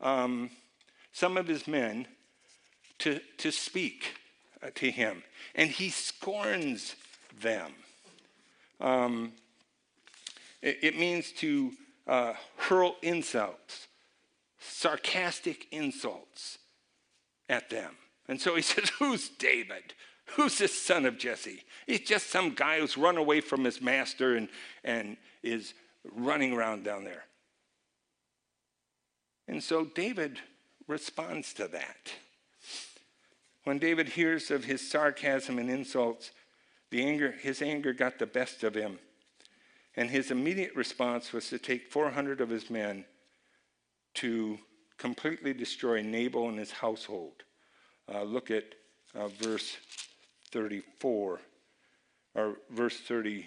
um, 0.00 0.50
some 1.12 1.36
of 1.36 1.46
his 1.46 1.66
men 1.66 2.06
to, 2.98 3.20
to 3.38 3.50
speak 3.50 4.14
uh, 4.62 4.70
to 4.76 4.90
him, 4.90 5.22
and 5.54 5.70
he 5.70 5.90
scorns 5.90 6.94
them. 7.40 7.72
Um, 8.80 9.32
it, 10.60 10.78
it, 10.82 10.98
means 10.98 11.32
to 11.32 11.72
uh, 12.06 12.34
hurl 12.56 12.96
insults, 13.02 13.88
sarcastic 14.58 15.66
insults 15.70 16.58
at 17.48 17.70
them. 17.70 17.96
And 18.28 18.40
so 18.40 18.54
he 18.54 18.62
says, 18.62 18.90
Who's 18.98 19.28
David? 19.28 19.94
Who's 20.36 20.58
this 20.58 20.80
son 20.80 21.04
of 21.04 21.18
Jesse? 21.18 21.64
He's 21.86 22.00
just 22.00 22.30
some 22.30 22.54
guy 22.54 22.80
who's 22.80 22.96
run 22.96 23.16
away 23.16 23.40
from 23.40 23.64
his 23.64 23.82
master 23.82 24.36
and, 24.36 24.48
and 24.84 25.16
is 25.42 25.74
running 26.14 26.52
around 26.52 26.84
down 26.84 27.04
there. 27.04 27.24
And 29.48 29.62
so 29.62 29.84
David 29.84 30.38
responds 30.86 31.52
to 31.54 31.68
that. 31.68 32.12
When 33.64 33.78
David 33.78 34.08
hears 34.08 34.50
of 34.50 34.64
his 34.64 34.88
sarcasm 34.88 35.58
and 35.58 35.68
insults, 35.68 36.30
the 36.90 37.04
anger, 37.04 37.32
his 37.32 37.62
anger 37.62 37.92
got 37.92 38.18
the 38.18 38.26
best 38.26 38.64
of 38.64 38.74
him. 38.74 38.98
And 39.96 40.10
his 40.10 40.30
immediate 40.30 40.74
response 40.74 41.32
was 41.32 41.48
to 41.50 41.58
take 41.58 41.90
400 41.90 42.40
of 42.40 42.48
his 42.48 42.70
men 42.70 43.04
to 44.14 44.58
completely 44.96 45.52
destroy 45.52 46.02
Nabal 46.02 46.48
and 46.48 46.58
his 46.58 46.70
household. 46.70 47.42
Uh, 48.12 48.22
look 48.22 48.50
at 48.50 48.64
uh, 49.14 49.28
verse 49.28 49.76
34, 50.50 51.40
or 52.34 52.56
verse 52.70 52.98
30. 52.98 53.46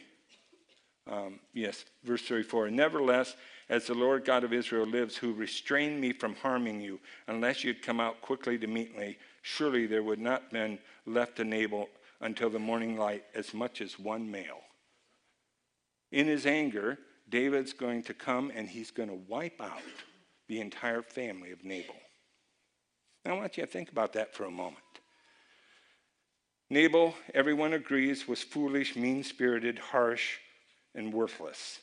Um, 1.09 1.39
yes, 1.53 1.85
verse 2.03 2.21
34. 2.23 2.71
Nevertheless, 2.71 3.35
as 3.69 3.87
the 3.87 3.93
Lord 3.93 4.25
God 4.25 4.43
of 4.43 4.53
Israel 4.53 4.85
lives, 4.85 5.17
who 5.17 5.33
restrained 5.33 5.99
me 5.99 6.13
from 6.13 6.35
harming 6.35 6.81
you, 6.81 6.99
unless 7.27 7.63
you'd 7.63 7.81
come 7.81 7.99
out 7.99 8.21
quickly 8.21 8.57
to 8.57 8.67
meet 8.67 8.97
me, 8.97 9.17
surely 9.41 9.85
there 9.85 10.03
would 10.03 10.19
not 10.19 10.43
have 10.43 10.51
been 10.51 10.79
left 11.05 11.37
to 11.37 11.43
Nabal 11.43 11.89
until 12.21 12.49
the 12.49 12.59
morning 12.59 12.97
light 12.97 13.23
as 13.33 13.53
much 13.53 13.81
as 13.81 13.99
one 13.99 14.29
male. 14.29 14.61
In 16.11 16.27
his 16.27 16.45
anger, 16.45 16.97
David's 17.29 17.73
going 17.73 18.03
to 18.03 18.13
come 18.13 18.51
and 18.55 18.69
he's 18.69 18.91
going 18.91 19.09
to 19.09 19.19
wipe 19.27 19.61
out 19.61 19.81
the 20.47 20.59
entire 20.59 21.01
family 21.01 21.51
of 21.51 21.63
Nabal. 21.63 21.95
Now, 23.25 23.35
I 23.35 23.39
want 23.39 23.57
you 23.57 23.63
to 23.65 23.71
think 23.71 23.91
about 23.91 24.13
that 24.13 24.35
for 24.35 24.45
a 24.45 24.51
moment. 24.51 24.77
Nabal, 26.69 27.15
everyone 27.33 27.73
agrees, 27.73 28.27
was 28.27 28.43
foolish, 28.43 28.95
mean 28.95 29.23
spirited, 29.23 29.79
harsh, 29.79 30.37
and 30.93 31.11
worthless. 31.13 31.79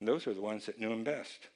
And 0.00 0.08
those 0.08 0.26
are 0.26 0.34
the 0.34 0.42
ones 0.42 0.66
that 0.66 0.78
knew 0.78 0.92
him 0.92 1.04
best. 1.04 1.48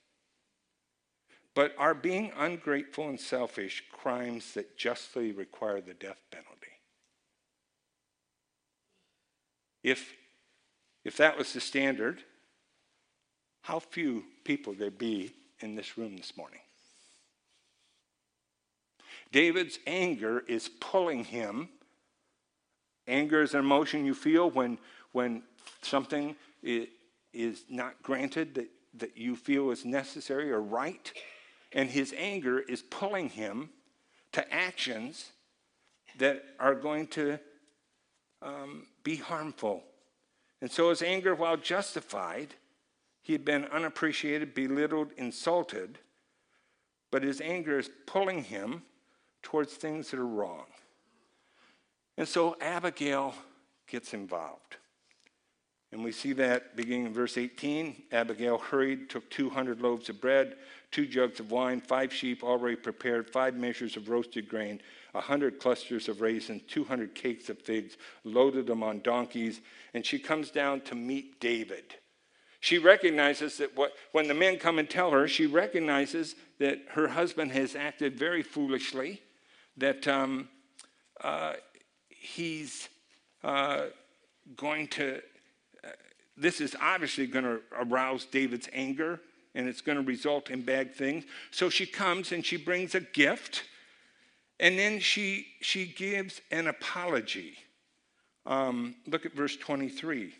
But 1.54 1.74
are 1.78 1.94
being 1.94 2.32
ungrateful 2.36 3.08
and 3.08 3.20
selfish 3.20 3.84
crimes 3.92 4.54
that 4.54 4.78
justly 4.78 5.32
require 5.32 5.80
the 5.80 5.94
death 5.94 6.18
penalty? 6.30 6.50
If, 9.82 10.12
if 11.04 11.16
that 11.16 11.36
was 11.36 11.52
the 11.52 11.60
standard, 11.60 12.22
how 13.62 13.78
few 13.78 14.24
people 14.44 14.74
there 14.74 14.90
be 14.90 15.34
in 15.60 15.74
this 15.74 15.98
room 15.98 16.16
this 16.16 16.36
morning? 16.36 16.60
David's 19.32 19.78
anger 19.86 20.44
is 20.46 20.68
pulling 20.80 21.24
him. 21.24 21.68
Anger 23.06 23.42
is 23.42 23.54
an 23.54 23.60
emotion 23.60 24.04
you 24.04 24.14
feel 24.14 24.50
when, 24.50 24.78
when 25.12 25.42
something 25.82 26.36
is 26.62 27.64
not 27.68 28.02
granted 28.02 28.54
that, 28.54 28.68
that 28.94 29.16
you 29.16 29.36
feel 29.36 29.70
is 29.70 29.84
necessary 29.84 30.50
or 30.50 30.60
right 30.60 31.12
and 31.72 31.88
his 31.88 32.14
anger 32.16 32.60
is 32.60 32.82
pulling 32.82 33.28
him 33.28 33.70
to 34.32 34.52
actions 34.52 35.32
that 36.18 36.42
are 36.58 36.74
going 36.74 37.06
to 37.08 37.38
um, 38.42 38.86
be 39.04 39.16
harmful. 39.16 39.84
And 40.60 40.70
so 40.70 40.90
his 40.90 41.02
anger, 41.02 41.34
while 41.34 41.56
justified, 41.56 42.54
he 43.22 43.32
had 43.32 43.44
been 43.44 43.64
unappreciated, 43.66 44.54
belittled, 44.54 45.12
insulted, 45.16 45.98
but 47.10 47.22
his 47.22 47.40
anger 47.40 47.78
is 47.78 47.90
pulling 48.06 48.44
him 48.44 48.82
towards 49.42 49.72
things 49.74 50.10
that 50.10 50.20
are 50.20 50.26
wrong. 50.26 50.66
And 52.16 52.28
so 52.28 52.56
Abigail 52.60 53.34
gets 53.86 54.14
involved. 54.14 54.76
And 55.92 56.04
we 56.04 56.12
see 56.12 56.32
that 56.34 56.76
beginning 56.76 57.06
in 57.06 57.12
verse 57.12 57.36
18. 57.36 58.04
Abigail 58.12 58.58
hurried, 58.58 59.10
took 59.10 59.28
200 59.30 59.80
loaves 59.80 60.08
of 60.08 60.20
bread, 60.20 60.56
two 60.92 61.04
jugs 61.04 61.40
of 61.40 61.50
wine, 61.50 61.80
five 61.80 62.12
sheep 62.12 62.44
already 62.44 62.76
prepared, 62.76 63.28
five 63.28 63.56
measures 63.56 63.96
of 63.96 64.08
roasted 64.08 64.48
grain, 64.48 64.80
a 65.14 65.20
hundred 65.20 65.58
clusters 65.58 66.08
of 66.08 66.20
raisins, 66.20 66.62
200 66.68 67.14
cakes 67.14 67.48
of 67.48 67.58
figs, 67.58 67.96
loaded 68.22 68.66
them 68.66 68.84
on 68.84 69.00
donkeys. 69.00 69.60
And 69.92 70.06
she 70.06 70.20
comes 70.20 70.50
down 70.50 70.82
to 70.82 70.94
meet 70.94 71.40
David. 71.40 71.94
She 72.60 72.78
recognizes 72.78 73.56
that 73.56 73.76
what, 73.76 73.92
when 74.12 74.28
the 74.28 74.34
men 74.34 74.58
come 74.58 74.78
and 74.78 74.88
tell 74.88 75.10
her, 75.10 75.26
she 75.26 75.46
recognizes 75.46 76.36
that 76.58 76.78
her 76.90 77.08
husband 77.08 77.50
has 77.52 77.74
acted 77.74 78.16
very 78.16 78.42
foolishly, 78.42 79.22
that 79.76 80.06
um, 80.08 80.48
uh, 81.22 81.54
he's 82.08 82.88
uh, 83.42 83.86
going 84.56 84.88
to, 84.88 85.20
uh, 85.84 85.88
this 86.36 86.60
is 86.60 86.76
obviously 86.80 87.26
going 87.26 87.44
to 87.44 87.60
arouse 87.78 88.24
David's 88.24 88.68
anger 88.72 89.20
and 89.54 89.68
it's 89.68 89.80
going 89.80 89.96
to 89.96 90.04
result 90.04 90.50
in 90.50 90.62
bad 90.62 90.94
things. 90.94 91.24
So 91.50 91.68
she 91.68 91.86
comes 91.86 92.32
and 92.32 92.44
she 92.44 92.56
brings 92.56 92.94
a 92.94 93.00
gift 93.00 93.64
and 94.60 94.78
then 94.78 95.00
she, 95.00 95.46
she 95.62 95.86
gives 95.86 96.40
an 96.50 96.68
apology. 96.68 97.54
Um, 98.46 98.94
look 99.06 99.24
at 99.24 99.32
verse 99.32 99.56
23. 99.56 100.34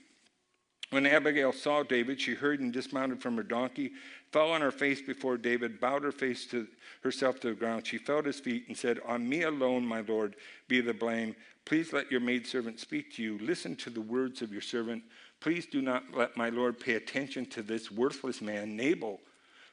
When 0.91 1.07
Abigail 1.07 1.53
saw 1.53 1.85
David, 1.85 2.21
she 2.21 2.35
heard 2.35 2.59
and 2.59 2.73
dismounted 2.73 3.23
from 3.23 3.37
her 3.37 3.45
donkey, 3.45 3.93
fell 4.33 4.51
on 4.51 4.61
her 4.61 4.73
face 4.73 5.01
before 5.01 5.37
David, 5.37 5.81
bowed 5.81 6.03
her 6.03 6.11
face 6.13 6.47
to 6.47 6.67
herself 7.03 7.39
to 7.41 7.49
the 7.49 7.55
ground. 7.55 7.87
She 7.87 7.97
fell 7.97 8.19
at 8.19 8.25
his 8.25 8.41
feet 8.41 8.65
and 8.67 8.77
said, 8.77 8.99
On 9.07 9.29
me 9.29 9.43
alone, 9.43 9.87
my 9.87 10.01
Lord, 10.01 10.35
be 10.67 10.81
the 10.81 10.93
blame. 10.93 11.37
Please 11.65 11.93
let 11.93 12.11
your 12.11 12.21
maidservant 12.21 12.81
speak 12.81 13.15
to 13.15 13.23
you. 13.23 13.39
Listen 13.39 13.77
to 13.77 13.91
the 13.91 14.01
words 14.01 14.43
of 14.43 14.53
your 14.53 14.63
servant. 14.63 15.05
Please 15.39 15.65
do 15.65 15.81
not 15.81 16.03
let 16.13 16.37
my 16.37 16.49
Lord 16.49 16.81
pay 16.81 16.95
attention 16.95 17.47
to 17.47 17.63
this 17.63 17.91
worthless 17.93 18.43
man, 18.43 18.77
Nabal, 18.77 19.21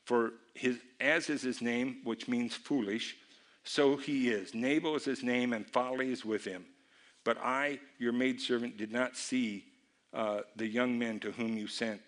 for 0.05 0.33
his, 0.53 0.77
as 0.99 1.31
is 1.31 1.41
his 1.41 1.61
name, 1.61 1.97
which 2.03 2.27
means 2.27 2.53
foolish, 2.53 3.17
so 3.63 3.97
he 3.97 4.29
is. 4.29 4.53
Nabal 4.53 4.95
is 4.95 5.05
his 5.05 5.23
name, 5.23 5.51
and 5.51 5.67
folly 5.67 6.11
is 6.11 6.23
with 6.23 6.45
him. 6.45 6.63
But 7.23 7.37
I, 7.39 7.79
your 7.97 8.13
maidservant, 8.13 8.77
did 8.77 8.91
not 8.91 9.17
see 9.17 9.65
uh, 10.13 10.41
the 10.55 10.67
young 10.67 10.97
men 10.97 11.19
to 11.19 11.31
whom 11.31 11.57
you 11.57 11.67
sent. 11.67 12.01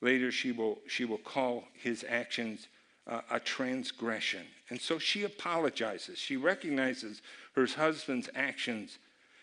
Later, 0.00 0.32
she 0.32 0.52
will, 0.52 0.78
she 0.88 1.04
will 1.04 1.18
call 1.18 1.64
his 1.74 2.04
actions 2.08 2.68
uh, 3.06 3.20
a 3.30 3.40
transgression. 3.40 4.42
And 4.70 4.80
so 4.80 4.98
she 4.98 5.24
apologizes. 5.24 6.18
She 6.18 6.36
recognizes 6.36 7.22
her 7.54 7.66
husband's 7.66 8.28
actions. 8.34 8.98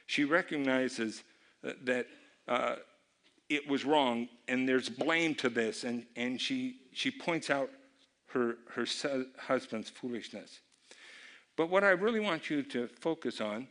She 0.06 0.24
recognizes 0.24 1.24
that 1.62 2.08
uh, 2.48 2.76
it 3.50 3.68
was 3.68 3.86
wrong 3.86 4.28
and 4.48 4.68
there's 4.68 4.90
blame 4.90 5.36
to 5.36 5.50
this. 5.50 5.84
And, 5.84 6.06
and 6.16 6.40
she, 6.40 6.78
she 6.94 7.12
points 7.12 7.50
out 7.50 7.70
her, 8.28 8.58
her 8.72 8.86
husband's 9.38 9.90
foolishness. 9.90 10.62
But 11.56 11.70
what 11.70 11.84
I 11.84 11.90
really 11.90 12.20
want 12.20 12.50
you 12.50 12.64
to 12.64 12.88
focus 12.88 13.42
on 13.42 13.68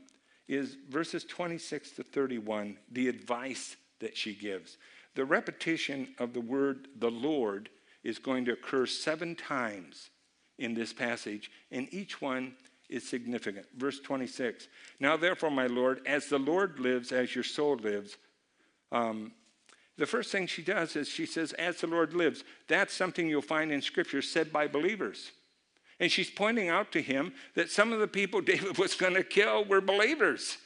is 0.46 0.76
verses 0.88 1.24
26 1.24 1.92
to 1.92 2.02
31, 2.02 2.76
the 2.92 3.08
advice 3.08 3.76
that 4.00 4.16
she 4.16 4.34
gives. 4.34 4.78
The 5.14 5.24
repetition 5.24 6.14
of 6.18 6.32
the 6.32 6.40
word 6.40 6.88
the 6.98 7.10
Lord 7.10 7.68
is 8.04 8.18
going 8.18 8.44
to 8.46 8.52
occur 8.52 8.86
seven 8.86 9.34
times 9.34 10.10
in 10.58 10.74
this 10.74 10.92
passage, 10.92 11.50
and 11.70 11.92
each 11.92 12.20
one 12.20 12.54
is 12.88 13.08
significant. 13.08 13.66
Verse 13.76 14.00
26 14.00 14.68
Now, 15.00 15.16
therefore, 15.16 15.50
my 15.50 15.66
Lord, 15.66 16.00
as 16.06 16.26
the 16.26 16.38
Lord 16.38 16.80
lives, 16.80 17.12
as 17.12 17.34
your 17.34 17.44
soul 17.44 17.76
lives, 17.76 18.16
um, 18.92 19.32
the 19.98 20.06
first 20.06 20.30
thing 20.30 20.46
she 20.46 20.62
does 20.62 20.94
is 20.94 21.08
she 21.08 21.26
says, 21.26 21.52
As 21.54 21.80
the 21.80 21.88
Lord 21.88 22.14
lives. 22.14 22.44
That's 22.68 22.94
something 22.94 23.28
you'll 23.28 23.42
find 23.42 23.72
in 23.72 23.82
Scripture 23.82 24.22
said 24.22 24.52
by 24.52 24.68
believers. 24.68 25.32
And 26.00 26.10
she's 26.10 26.30
pointing 26.30 26.68
out 26.68 26.92
to 26.92 27.02
him 27.02 27.32
that 27.54 27.70
some 27.70 27.92
of 27.92 27.98
the 27.98 28.06
people 28.06 28.40
David 28.42 28.78
was 28.78 28.94
going 28.94 29.14
to 29.14 29.24
kill 29.24 29.64
were 29.64 29.80
believers. 29.80 30.58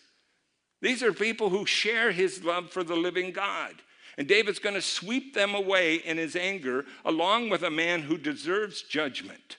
These 0.82 1.02
are 1.02 1.12
people 1.12 1.48
who 1.48 1.64
share 1.64 2.10
his 2.10 2.44
love 2.44 2.70
for 2.70 2.82
the 2.82 2.96
living 2.96 3.30
God. 3.30 3.74
And 4.18 4.28
David's 4.28 4.58
going 4.58 4.74
to 4.74 4.82
sweep 4.82 5.32
them 5.32 5.54
away 5.54 5.94
in 5.94 6.18
his 6.18 6.36
anger, 6.36 6.84
along 7.04 7.48
with 7.48 7.62
a 7.62 7.70
man 7.70 8.02
who 8.02 8.18
deserves 8.18 8.82
judgment. 8.82 9.56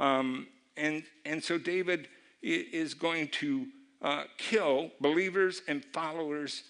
Um, 0.00 0.46
and, 0.76 1.02
and 1.26 1.44
so 1.44 1.58
David 1.58 2.08
is 2.40 2.94
going 2.94 3.28
to 3.28 3.66
uh, 4.00 4.24
kill 4.38 4.90
believers 5.00 5.60
and 5.68 5.84
followers 5.92 6.62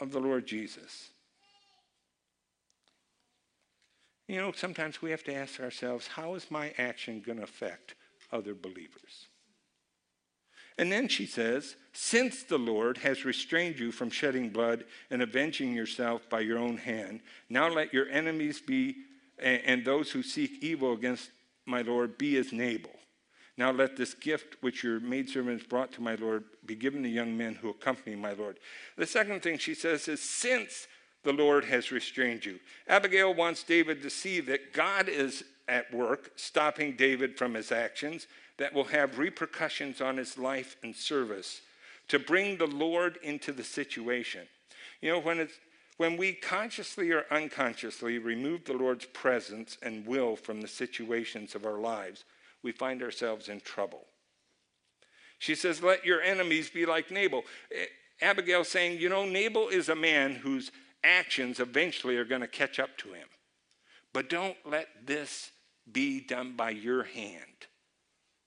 of 0.00 0.12
the 0.12 0.20
Lord 0.20 0.46
Jesus. 0.46 1.08
You 4.26 4.40
know, 4.40 4.52
sometimes 4.52 5.00
we 5.00 5.10
have 5.12 5.24
to 5.24 5.34
ask 5.34 5.60
ourselves, 5.60 6.06
how 6.08 6.34
is 6.34 6.50
my 6.50 6.74
action 6.78 7.22
going 7.24 7.38
to 7.38 7.44
affect 7.44 7.94
other 8.30 8.54
believers? 8.54 9.27
And 10.78 10.92
then 10.92 11.08
she 11.08 11.26
says, 11.26 11.76
Since 11.92 12.44
the 12.44 12.58
Lord 12.58 12.98
has 12.98 13.24
restrained 13.24 13.78
you 13.78 13.90
from 13.90 14.10
shedding 14.10 14.50
blood 14.50 14.84
and 15.10 15.20
avenging 15.20 15.74
yourself 15.74 16.28
by 16.30 16.40
your 16.40 16.58
own 16.58 16.76
hand, 16.76 17.20
now 17.50 17.68
let 17.68 17.92
your 17.92 18.08
enemies 18.08 18.60
be, 18.60 18.96
and 19.38 19.84
those 19.84 20.10
who 20.10 20.22
seek 20.22 20.62
evil 20.62 20.92
against 20.92 21.30
my 21.66 21.82
Lord, 21.82 22.16
be 22.16 22.36
as 22.36 22.52
Nabal. 22.52 22.90
Now 23.56 23.72
let 23.72 23.96
this 23.96 24.14
gift 24.14 24.56
which 24.60 24.84
your 24.84 25.00
maidservants 25.00 25.66
brought 25.66 25.92
to 25.92 26.00
my 26.00 26.14
Lord 26.14 26.44
be 26.64 26.76
given 26.76 27.02
to 27.02 27.08
young 27.08 27.36
men 27.36 27.56
who 27.56 27.68
accompany 27.70 28.14
my 28.14 28.32
Lord. 28.32 28.58
The 28.96 29.06
second 29.06 29.42
thing 29.42 29.58
she 29.58 29.74
says 29.74 30.06
is, 30.06 30.22
Since 30.22 30.86
the 31.24 31.32
Lord 31.32 31.64
has 31.64 31.90
restrained 31.90 32.44
you. 32.44 32.60
Abigail 32.86 33.34
wants 33.34 33.64
David 33.64 34.00
to 34.02 34.10
see 34.10 34.40
that 34.42 34.72
God 34.72 35.08
is 35.08 35.42
at 35.66 35.92
work, 35.92 36.30
stopping 36.36 36.96
David 36.96 37.36
from 37.36 37.54
his 37.54 37.72
actions 37.72 38.28
that 38.58 38.74
will 38.74 38.84
have 38.84 39.18
repercussions 39.18 40.00
on 40.00 40.16
his 40.16 40.36
life 40.36 40.76
and 40.82 40.94
service 40.94 41.62
to 42.08 42.18
bring 42.18 42.56
the 42.56 42.66
Lord 42.66 43.18
into 43.22 43.52
the 43.52 43.64
situation. 43.64 44.46
You 45.00 45.12
know, 45.12 45.20
when, 45.20 45.38
it's, 45.38 45.54
when 45.96 46.16
we 46.16 46.32
consciously 46.32 47.10
or 47.12 47.24
unconsciously 47.30 48.18
remove 48.18 48.64
the 48.64 48.72
Lord's 48.72 49.06
presence 49.06 49.78
and 49.82 50.06
will 50.06 50.36
from 50.36 50.60
the 50.60 50.68
situations 50.68 51.54
of 51.54 51.64
our 51.64 51.78
lives, 51.78 52.24
we 52.62 52.72
find 52.72 53.02
ourselves 53.02 53.48
in 53.48 53.60
trouble. 53.60 54.04
She 55.38 55.54
says, 55.54 55.82
Let 55.82 56.04
your 56.04 56.20
enemies 56.20 56.68
be 56.68 56.84
like 56.84 57.10
Nabal. 57.10 57.44
Eh, 57.72 57.86
Abigail 58.20 58.64
saying, 58.64 59.00
You 59.00 59.08
know, 59.08 59.24
Nabal 59.24 59.68
is 59.68 59.88
a 59.88 59.94
man 59.94 60.34
whose 60.34 60.72
actions 61.04 61.60
eventually 61.60 62.16
are 62.16 62.24
going 62.24 62.40
to 62.40 62.48
catch 62.48 62.80
up 62.80 62.96
to 62.98 63.12
him. 63.12 63.28
But 64.12 64.28
don't 64.28 64.56
let 64.64 64.88
this 65.06 65.52
be 65.90 66.20
done 66.20 66.56
by 66.56 66.70
your 66.70 67.04
hand. 67.04 67.68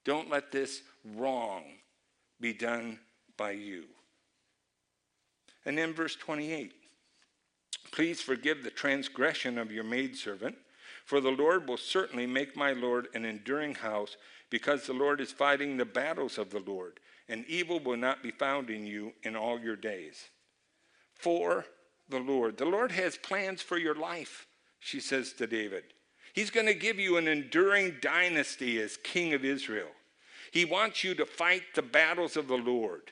Don't 0.04 0.30
let 0.30 0.52
this 0.52 0.82
wrong 1.16 1.64
be 2.40 2.54
done 2.54 3.00
by 3.38 3.52
you. 3.52 3.86
And 5.66 5.78
then 5.78 5.94
verse 5.94 6.16
28 6.16 6.74
Please 7.92 8.22
forgive 8.22 8.64
the 8.64 8.72
transgression 8.72 9.58
of 9.58 9.72
your 9.72 9.84
maidservant, 9.84 10.56
for 11.06 11.20
the 11.20 11.30
Lord 11.30 11.68
will 11.68 11.78
certainly 11.78 12.26
make 12.26 12.56
my 12.56 12.72
Lord 12.72 13.08
an 13.14 13.26
enduring 13.26 13.76
house, 13.76 14.16
because 14.50 14.86
the 14.86 14.94
Lord 14.94 15.20
is 15.20 15.32
fighting 15.32 15.78
the 15.78 15.86
battles 15.86 16.38
of 16.38 16.52
the 16.52 16.60
Lord, 16.60 17.00
and 17.28 17.46
evil 17.48 17.80
will 17.80 17.98
not 17.98 18.24
be 18.24 18.32
found 18.32 18.70
in 18.70 18.86
you 18.86 19.14
in 19.24 19.36
all 19.36 19.60
your 19.60 19.76
days. 19.76 20.30
For 21.14 21.66
the 22.12 22.20
Lord. 22.20 22.58
The 22.58 22.66
Lord 22.66 22.92
has 22.92 23.18
plans 23.18 23.62
for 23.62 23.78
your 23.78 23.96
life, 23.96 24.48
she 24.80 25.00
says 25.00 25.34
to 25.34 25.48
David. 25.48 25.84
He's 26.34 26.50
going 26.50 26.66
to 26.66 26.74
give 26.74 27.00
you 27.00 27.18
an 27.18 27.28
enduring 27.28 27.98
dynasty 28.02 28.82
as 28.82 28.98
king 28.98 29.34
of 29.34 29.44
Israel. 29.44 29.90
He 30.52 30.66
wants 30.66 31.04
you 31.04 31.16
to 31.16 31.26
fight 31.26 31.64
the 31.76 31.82
battles 31.82 32.38
of 32.38 32.48
the 32.48 32.58
Lord. 32.58 33.12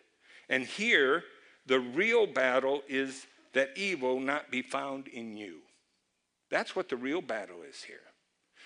And 0.50 0.64
here, 0.64 1.24
the 1.66 1.80
real 1.80 2.28
battle 2.28 2.82
is 2.88 3.28
that 3.54 3.78
evil 3.78 4.20
not 4.20 4.52
be 4.52 4.62
found 4.62 5.08
in 5.08 5.38
you. 5.38 5.60
That's 6.50 6.76
what 6.76 6.90
the 6.90 6.98
real 6.98 7.22
battle 7.22 7.62
is 7.68 7.84
here. 7.84 7.98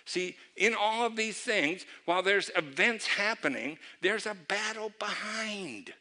See, 0.06 0.36
in 0.58 0.76
all 0.76 1.06
of 1.06 1.16
these 1.16 1.38
things, 1.38 1.86
while 2.06 2.24
there's 2.24 2.52
events 2.56 3.08
happening, 3.08 3.78
there's 4.02 4.26
a 4.26 4.36
battle 4.36 4.92
behind. 5.00 5.94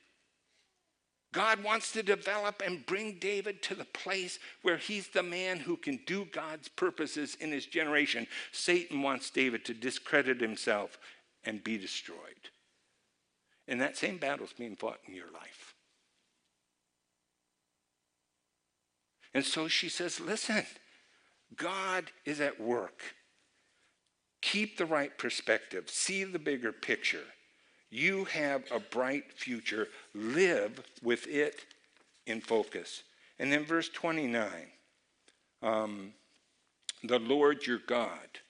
God 1.32 1.64
wants 1.64 1.92
to 1.92 2.02
develop 2.02 2.62
and 2.64 2.84
bring 2.84 3.14
David 3.18 3.62
to 3.62 3.74
the 3.74 3.86
place 3.86 4.38
where 4.60 4.76
he's 4.76 5.08
the 5.08 5.22
man 5.22 5.58
who 5.58 5.76
can 5.76 5.98
do 6.06 6.26
God's 6.26 6.68
purposes 6.68 7.36
in 7.40 7.50
his 7.50 7.64
generation. 7.64 8.26
Satan 8.52 9.00
wants 9.00 9.30
David 9.30 9.64
to 9.64 9.74
discredit 9.74 10.40
himself 10.40 10.98
and 11.44 11.64
be 11.64 11.78
destroyed. 11.78 12.18
And 13.66 13.80
that 13.80 13.96
same 13.96 14.18
battle 14.18 14.44
is 14.44 14.52
being 14.52 14.76
fought 14.76 14.98
in 15.08 15.14
your 15.14 15.30
life. 15.32 15.74
And 19.32 19.44
so 19.44 19.68
she 19.68 19.88
says, 19.88 20.20
Listen, 20.20 20.64
God 21.56 22.10
is 22.26 22.40
at 22.40 22.60
work. 22.60 23.00
Keep 24.42 24.76
the 24.76 24.86
right 24.86 25.16
perspective, 25.16 25.88
see 25.88 26.24
the 26.24 26.38
bigger 26.38 26.72
picture. 26.72 27.24
You 27.92 28.24
have 28.24 28.64
a 28.72 28.80
bright 28.80 29.30
future. 29.34 29.86
Live 30.14 30.82
with 31.02 31.26
it 31.28 31.66
in 32.26 32.40
focus. 32.40 33.02
And 33.38 33.52
then 33.52 33.66
verse 33.66 33.90
29 33.90 34.48
um, 35.62 36.12
the 37.04 37.20
Lord 37.20 37.66
your 37.66 37.78
God. 37.86 38.40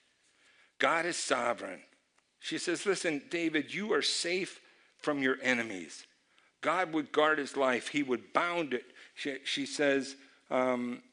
God 0.79 1.05
is 1.05 1.17
sovereign. 1.17 1.81
She 2.39 2.57
says, 2.57 2.85
Listen, 2.85 3.21
David, 3.29 3.71
you 3.71 3.93
are 3.93 4.01
safe 4.01 4.59
from 4.97 5.21
your 5.21 5.37
enemies. 5.43 6.05
God 6.61 6.93
would 6.93 7.11
guard 7.11 7.37
his 7.37 7.57
life, 7.57 7.89
he 7.89 8.01
would 8.01 8.33
bound 8.33 8.73
it. 8.73 8.85
She, 9.13 9.37
she 9.43 9.65
says, 9.65 10.15
um, 10.49 11.03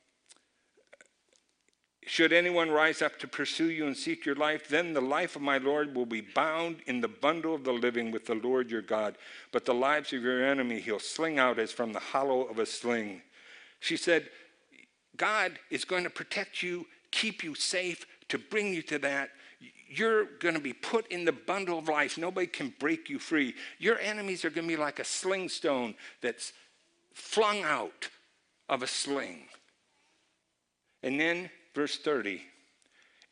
should 2.21 2.35
anyone 2.35 2.71
rise 2.71 3.01
up 3.01 3.19
to 3.19 3.27
pursue 3.27 3.71
you 3.71 3.87
and 3.87 3.97
seek 3.97 4.27
your 4.27 4.35
life, 4.35 4.69
then 4.69 4.93
the 4.93 5.01
life 5.01 5.37
of 5.37 5.41
my 5.41 5.57
Lord 5.57 5.95
will 5.95 6.05
be 6.05 6.21
bound 6.21 6.83
in 6.87 7.01
the 7.01 7.09
bundle 7.09 7.55
of 7.55 7.65
the 7.65 7.73
living 7.73 8.11
with 8.11 8.27
the 8.27 8.35
Lord 8.35 8.71
your 8.71 8.83
God. 8.83 9.17
But 9.53 9.65
the 9.65 9.73
lives 9.73 10.13
of 10.13 10.23
your 10.23 10.45
enemy 10.45 10.81
he'll 10.81 10.99
sling 10.99 11.39
out 11.39 11.59
as 11.59 11.73
from 11.73 11.95
the 11.95 11.99
hollow 11.99 12.43
of 12.43 12.59
a 12.59 12.67
sling. 12.67 13.23
She 13.79 13.97
said, 13.97 14.29
God 15.17 15.59
is 15.71 15.87
going 15.87 16.05
to 16.05 16.11
protect 16.11 16.63
you, 16.63 16.85
keep 17.11 17.43
you 17.43 17.55
safe, 17.55 18.05
to 18.29 18.37
bring 18.37 18.75
you 18.75 18.83
to 18.83 18.99
that. 18.99 19.31
You're 19.89 20.27
going 20.41 20.57
to 20.57 20.61
be 20.61 20.75
put 20.75 21.11
in 21.11 21.25
the 21.25 21.33
bundle 21.33 21.79
of 21.79 21.89
life. 21.89 22.19
Nobody 22.19 22.49
can 22.49 22.75
break 22.79 23.09
you 23.09 23.19
free. 23.19 23.55
Your 23.79 23.99
enemies 23.99 24.45
are 24.45 24.51
going 24.51 24.69
to 24.69 24.77
be 24.77 24.79
like 24.79 24.99
a 24.99 25.05
sling 25.05 25.49
stone 25.49 25.95
that's 26.21 26.53
flung 27.15 27.63
out 27.63 28.11
of 28.69 28.83
a 28.83 28.87
sling. 28.87 29.45
And 31.03 31.19
then 31.19 31.49
verse 31.81 31.97
30 31.97 32.43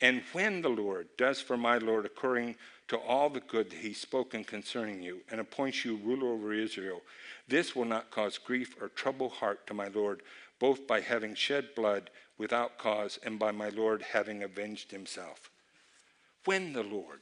And 0.00 0.22
when 0.32 0.62
the 0.62 0.70
Lord 0.70 1.08
does 1.18 1.38
for 1.38 1.58
my 1.58 1.76
Lord 1.76 2.06
according 2.06 2.54
to 2.88 2.96
all 2.96 3.28
the 3.28 3.40
good 3.40 3.68
that 3.68 3.80
he's 3.80 4.00
spoken 4.00 4.42
concerning 4.42 5.02
you, 5.02 5.20
and 5.30 5.38
appoints 5.38 5.84
you 5.84 5.96
ruler 5.96 6.28
over 6.28 6.54
Israel, 6.54 7.02
this 7.46 7.76
will 7.76 7.84
not 7.84 8.10
cause 8.10 8.38
grief 8.38 8.74
or 8.80 8.88
trouble 8.88 9.28
heart 9.28 9.66
to 9.66 9.74
my 9.74 9.88
Lord, 9.88 10.22
both 10.58 10.86
by 10.86 11.02
having 11.02 11.34
shed 11.34 11.74
blood 11.76 12.08
without 12.38 12.78
cause 12.78 13.18
and 13.22 13.38
by 13.38 13.50
my 13.50 13.68
Lord 13.68 14.00
having 14.00 14.42
avenged 14.42 14.92
himself. 14.92 15.50
When 16.46 16.72
the 16.72 16.84
Lord, 16.84 17.20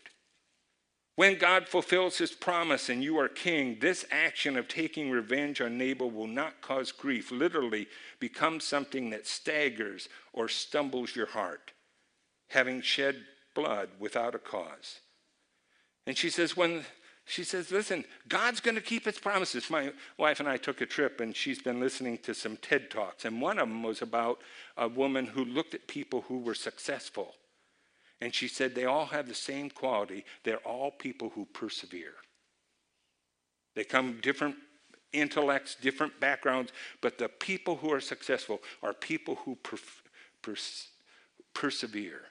when 1.17 1.39
God 1.39 1.67
fulfills 1.67 2.19
his 2.19 2.33
promise 2.33 2.89
and 2.91 3.03
you 3.03 3.19
are 3.19 3.29
king, 3.29 3.79
this 3.81 4.05
action 4.11 4.57
of 4.57 4.69
taking 4.69 5.11
revenge 5.11 5.61
on 5.63 5.79
Nabal 5.79 6.11
will 6.11 6.27
not 6.27 6.61
cause 6.61 6.93
grief, 6.93 7.33
literally 7.33 7.89
become 8.21 8.61
something 8.61 9.11
that 9.11 9.27
staggers 9.27 10.09
or 10.35 10.47
stumbles 10.47 11.17
your 11.17 11.27
heart, 11.27 11.73
having 12.51 12.83
shed 12.83 13.17
blood 13.55 13.89
without 13.99 14.35
a 14.35 14.39
cause. 14.39 15.01
And 16.07 16.17
she 16.17 16.29
says, 16.29 16.57
when 16.57 16.85
she 17.25 17.43
says, 17.43 17.73
listen, 17.73 18.05
God's 18.29 18.61
going 18.61 18.77
to 18.77 18.81
keep 18.81 19.07
his 19.07 19.19
promises. 19.19 19.69
My 19.69 19.93
wife 20.17 20.39
and 20.39 20.49
I 20.49 20.59
took 20.59 20.81
a 20.81 20.87
trip, 20.87 21.21
and 21.21 21.35
she's 21.35 21.61
been 21.61 21.81
listening 21.81 22.19
to 22.19 22.35
some 22.35 22.57
TED 22.59 22.89
Talks. 22.89 23.25
And 23.25 23.41
one 23.41 23.59
of 23.59 23.69
them 23.69 23.83
was 23.83 24.01
about 24.01 24.43
a 24.77 24.87
woman 24.87 25.27
who 25.27 25.45
looked 25.45 25.75
at 25.75 25.89
people 25.89 26.27
who 26.29 26.39
were 26.39 26.55
successful. 26.55 27.35
And 28.21 28.35
she 28.35 28.49
said, 28.49 28.75
they 28.75 28.87
all 28.87 29.07
have 29.07 29.29
the 29.29 29.35
same 29.35 29.71
quality. 29.71 30.25
They're 30.43 30.57
all 30.59 30.91
people 30.91 31.31
who 31.31 31.45
persevere. 31.47 32.15
They 33.75 33.85
come 33.85 34.21
different 34.23 34.57
intellects, 35.13 35.77
different 35.81 36.19
backgrounds, 36.19 36.73
but 37.01 37.19
the 37.19 37.29
people 37.29 37.77
who 37.77 37.93
are 37.93 38.01
successful 38.01 38.61
are 38.83 38.95
people 38.95 39.37
who 39.37 39.57
per- 39.57 39.77
pers- 40.43 40.89
persevere. 41.55 42.23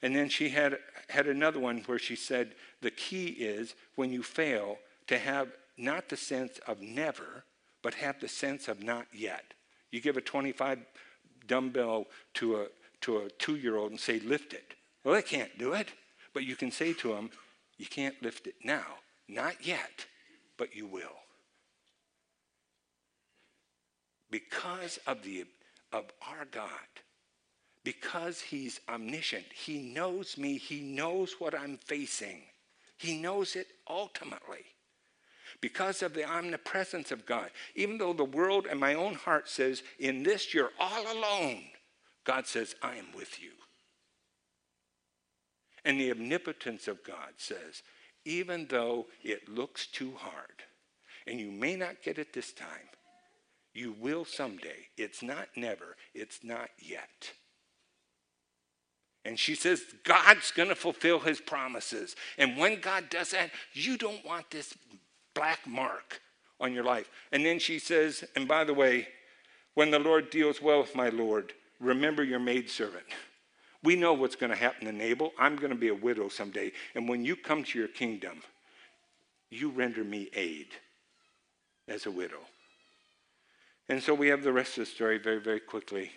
And 0.00 0.14
then 0.14 0.28
she 0.28 0.48
had, 0.48 0.78
had 1.08 1.26
another 1.26 1.60
one 1.60 1.82
where 1.86 1.98
she 1.98 2.16
said, 2.16 2.54
the 2.80 2.90
key 2.90 3.26
is 3.26 3.74
when 3.96 4.12
you 4.12 4.22
fail 4.22 4.78
to 5.08 5.18
have 5.18 5.48
not 5.76 6.08
the 6.08 6.16
sense 6.16 6.58
of 6.66 6.80
never, 6.80 7.44
but 7.82 7.94
have 7.94 8.20
the 8.20 8.28
sense 8.28 8.68
of 8.68 8.82
not 8.82 9.06
yet. 9.12 9.54
You 9.90 10.00
give 10.00 10.16
a 10.16 10.20
25 10.20 10.78
dumbbell 11.46 12.06
to 12.34 12.56
a, 12.56 12.66
to 13.02 13.18
a 13.18 13.30
two 13.30 13.56
year 13.56 13.76
old 13.76 13.90
and 13.90 14.00
say, 14.00 14.20
lift 14.20 14.52
it. 14.52 14.74
Well, 15.04 15.14
they 15.14 15.22
can't 15.22 15.56
do 15.58 15.74
it. 15.74 15.88
But 16.32 16.44
you 16.44 16.56
can 16.56 16.70
say 16.70 16.92
to 16.94 17.08
them, 17.08 17.30
you 17.78 17.86
can't 17.86 18.20
lift 18.22 18.46
it 18.46 18.54
now. 18.64 18.84
Not 19.28 19.66
yet, 19.66 20.06
but 20.56 20.74
you 20.74 20.86
will. 20.86 21.18
Because 24.30 24.98
of, 25.06 25.22
the, 25.22 25.44
of 25.92 26.04
our 26.26 26.46
God, 26.50 26.70
because 27.84 28.40
He's 28.40 28.80
omniscient, 28.88 29.44
He 29.52 29.78
knows 29.78 30.38
me, 30.38 30.56
He 30.56 30.80
knows 30.80 31.36
what 31.38 31.58
I'm 31.58 31.78
facing, 31.84 32.42
He 32.98 33.18
knows 33.18 33.56
it 33.56 33.68
ultimately. 33.88 34.64
Because 35.60 36.02
of 36.02 36.14
the 36.14 36.24
omnipresence 36.24 37.12
of 37.12 37.26
God, 37.26 37.50
even 37.74 37.98
though 37.98 38.14
the 38.14 38.24
world 38.24 38.66
and 38.68 38.80
my 38.80 38.94
own 38.94 39.14
heart 39.14 39.48
says, 39.48 39.82
in 39.98 40.22
this 40.22 40.54
you're 40.54 40.72
all 40.80 41.02
alone, 41.12 41.62
God 42.24 42.46
says, 42.46 42.74
I 42.82 42.96
am 42.96 43.06
with 43.16 43.42
you. 43.42 43.50
And 45.84 46.00
the 46.00 46.12
omnipotence 46.12 46.86
of 46.86 47.02
God 47.04 47.34
says, 47.38 47.82
even 48.24 48.66
though 48.68 49.06
it 49.22 49.48
looks 49.48 49.86
too 49.86 50.12
hard, 50.16 50.62
and 51.26 51.40
you 51.40 51.50
may 51.50 51.76
not 51.76 52.02
get 52.02 52.18
it 52.18 52.32
this 52.32 52.52
time, 52.52 52.68
you 53.74 53.94
will 53.98 54.24
someday. 54.24 54.88
It's 54.96 55.22
not 55.22 55.48
never, 55.56 55.96
it's 56.14 56.44
not 56.44 56.68
yet. 56.78 57.32
And 59.24 59.38
she 59.38 59.54
says, 59.54 59.82
God's 60.04 60.50
going 60.50 60.68
to 60.68 60.74
fulfill 60.74 61.20
his 61.20 61.40
promises. 61.40 62.16
And 62.38 62.56
when 62.56 62.80
God 62.80 63.08
does 63.08 63.30
that, 63.30 63.50
you 63.72 63.96
don't 63.96 64.24
want 64.24 64.50
this 64.50 64.74
black 65.34 65.60
mark 65.66 66.20
on 66.60 66.72
your 66.72 66.84
life. 66.84 67.08
And 67.30 67.46
then 67.46 67.58
she 67.58 67.78
says, 67.78 68.24
and 68.34 68.48
by 68.48 68.64
the 68.64 68.74
way, 68.74 69.08
when 69.74 69.90
the 69.90 69.98
Lord 69.98 70.30
deals 70.30 70.60
well 70.60 70.80
with 70.80 70.94
my 70.94 71.08
Lord, 71.08 71.52
remember 71.82 72.22
your 72.22 72.38
maidservant. 72.38 73.04
We 73.82 73.96
know 73.96 74.12
what's 74.12 74.36
going 74.36 74.50
to 74.50 74.56
happen 74.56 74.86
to 74.86 74.92
Nabal. 74.92 75.32
I'm 75.38 75.56
going 75.56 75.70
to 75.70 75.76
be 75.76 75.88
a 75.88 75.94
widow 75.94 76.28
someday. 76.28 76.72
And 76.94 77.08
when 77.08 77.24
you 77.24 77.34
come 77.34 77.64
to 77.64 77.78
your 77.78 77.88
kingdom, 77.88 78.42
you 79.50 79.70
render 79.70 80.04
me 80.04 80.30
aid 80.34 80.68
as 81.88 82.06
a 82.06 82.10
widow. 82.10 82.38
And 83.88 84.02
so 84.02 84.14
we 84.14 84.28
have 84.28 84.44
the 84.44 84.52
rest 84.52 84.78
of 84.78 84.84
the 84.84 84.90
story 84.90 85.18
very, 85.18 85.40
very 85.40 85.60
quickly. 85.60 86.12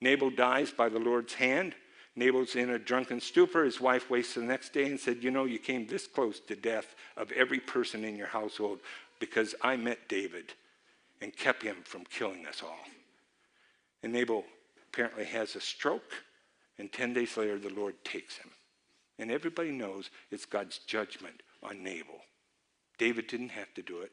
Nabal 0.00 0.30
dies 0.30 0.70
by 0.70 0.88
the 0.88 0.98
Lord's 0.98 1.34
hand. 1.34 1.74
Nabal's 2.14 2.54
in 2.54 2.70
a 2.70 2.78
drunken 2.78 3.20
stupor. 3.20 3.64
His 3.64 3.80
wife 3.80 4.10
wakes 4.10 4.34
the 4.34 4.42
next 4.42 4.72
day 4.72 4.84
and 4.86 5.00
said, 5.00 5.24
You 5.24 5.30
know, 5.30 5.46
you 5.46 5.58
came 5.58 5.86
this 5.86 6.06
close 6.06 6.38
to 6.40 6.54
death 6.54 6.94
of 7.16 7.32
every 7.32 7.60
person 7.60 8.04
in 8.04 8.16
your 8.16 8.26
household 8.26 8.80
because 9.18 9.54
I 9.62 9.76
met 9.76 10.08
David 10.08 10.52
and 11.20 11.34
kept 11.34 11.62
him 11.62 11.76
from 11.84 12.04
killing 12.04 12.46
us 12.46 12.62
all. 12.62 12.78
And 14.02 14.12
Nabal 14.12 14.44
apparently 14.92 15.24
has 15.24 15.56
a 15.56 15.60
stroke, 15.60 16.12
and 16.78 16.92
10 16.92 17.12
days 17.12 17.36
later, 17.36 17.58
the 17.58 17.68
Lord 17.70 17.94
takes 18.04 18.36
him. 18.36 18.50
And 19.18 19.30
everybody 19.30 19.70
knows 19.70 20.10
it's 20.30 20.46
God's 20.46 20.78
judgment 20.78 21.42
on 21.62 21.82
Nabal. 21.82 22.20
David 22.98 23.26
didn't 23.26 23.50
have 23.50 23.72
to 23.74 23.82
do 23.82 24.00
it, 24.00 24.12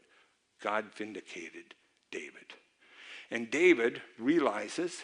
God 0.62 0.86
vindicated 0.96 1.76
David. 2.12 2.54
And 3.32 3.50
David 3.50 4.02
realizes 4.20 5.04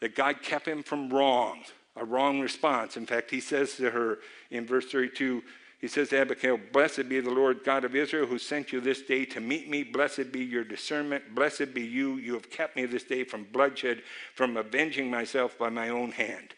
that 0.00 0.14
God 0.14 0.42
kept 0.42 0.68
him 0.68 0.82
from 0.82 1.08
wrong, 1.08 1.62
a 1.96 2.04
wrong 2.04 2.40
response. 2.40 2.96
In 2.96 3.06
fact, 3.06 3.30
he 3.30 3.40
says 3.40 3.76
to 3.76 3.90
her 3.90 4.18
in 4.50 4.66
verse 4.66 4.86
32, 4.86 5.42
he 5.78 5.88
says 5.88 6.08
to 6.08 6.18
Abigail, 6.18 6.58
Blessed 6.72 7.08
be 7.08 7.20
the 7.20 7.30
Lord 7.30 7.62
God 7.62 7.84
of 7.84 7.94
Israel 7.94 8.26
who 8.26 8.38
sent 8.38 8.72
you 8.72 8.80
this 8.80 9.02
day 9.02 9.26
to 9.26 9.40
meet 9.40 9.68
me. 9.68 9.82
Blessed 9.82 10.32
be 10.32 10.42
your 10.42 10.64
discernment. 10.64 11.34
Blessed 11.34 11.74
be 11.74 11.82
you. 11.82 12.16
You 12.16 12.32
have 12.34 12.50
kept 12.50 12.76
me 12.76 12.86
this 12.86 13.04
day 13.04 13.24
from 13.24 13.44
bloodshed, 13.52 14.02
from 14.34 14.56
avenging 14.56 15.10
myself 15.10 15.58
by 15.58 15.68
my 15.68 15.90
own 15.90 16.12
hand. 16.12 16.54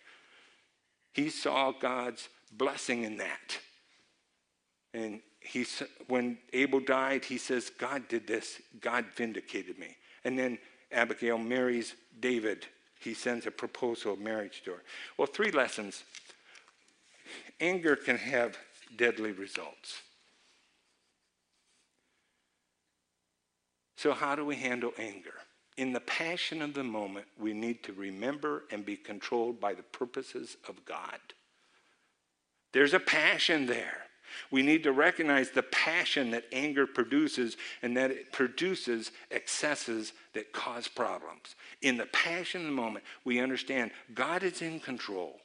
He 1.15 1.31
saw 1.31 1.73
God's 1.73 2.29
blessing 2.53 3.03
in 3.03 3.17
that. 3.17 3.59
And 4.95 5.21
he, 5.41 5.67
when 6.07 6.39
Nabal 6.53 6.81
died, 6.81 7.25
he 7.25 7.39
says, 7.39 7.71
God 7.71 8.07
did 8.09 8.27
this. 8.27 8.61
God 8.81 9.05
vindicated 9.17 9.79
me. 9.79 9.97
And 10.25 10.39
then 10.39 10.59
Abigail 10.93 11.39
marries 11.39 11.95
David. 12.21 12.67
He 13.01 13.15
sends 13.15 13.47
a 13.47 13.51
proposal 13.51 14.13
of 14.13 14.21
marriage 14.21 14.63
to 14.65 14.73
her. 14.73 14.83
Well, 15.17 15.27
three 15.27 15.51
lessons. 15.51 16.05
Anger 17.61 17.97
can 17.97 18.17
have 18.17 18.57
deadly 18.97 19.33
results. 19.33 20.03
So, 23.97 24.13
how 24.13 24.37
do 24.37 24.45
we 24.45 24.57
handle 24.57 24.93
anger? 24.97 25.35
In 25.77 25.93
the 25.93 26.01
passion 26.01 26.63
of 26.63 26.75
the 26.75 26.85
moment, 26.85 27.27
we 27.39 27.53
need 27.53 27.83
to 27.85 27.93
remember 27.93 28.65
and 28.71 28.85
be 28.85 28.97
controlled 28.97 29.61
by 29.61 29.75
the 29.75 29.83
purposes 29.83 30.57
of 30.69 30.85
God. 30.85 31.19
There's 32.73 32.95
a 32.95 33.01
passion 33.01 33.67
there. 33.67 34.03
We 34.51 34.63
need 34.63 34.83
to 34.85 34.93
recognize 34.93 35.51
the 35.51 35.63
passion 35.63 36.31
that 36.31 36.45
anger 36.53 36.87
produces 36.87 37.57
and 37.83 37.97
that 37.97 38.11
it 38.11 38.33
produces 38.33 39.11
excesses 39.31 40.13
that 40.35 40.53
cause 40.53 40.87
problems. 40.87 41.57
In 41.83 41.97
the 41.97 42.07
passion 42.07 42.63
of 42.63 42.67
the 42.69 42.73
moment, 42.73 43.05
we 43.25 43.41
understand 43.41 43.91
God 44.15 44.43
is 44.43 44.63
in 44.63 44.81
control, 44.81 45.41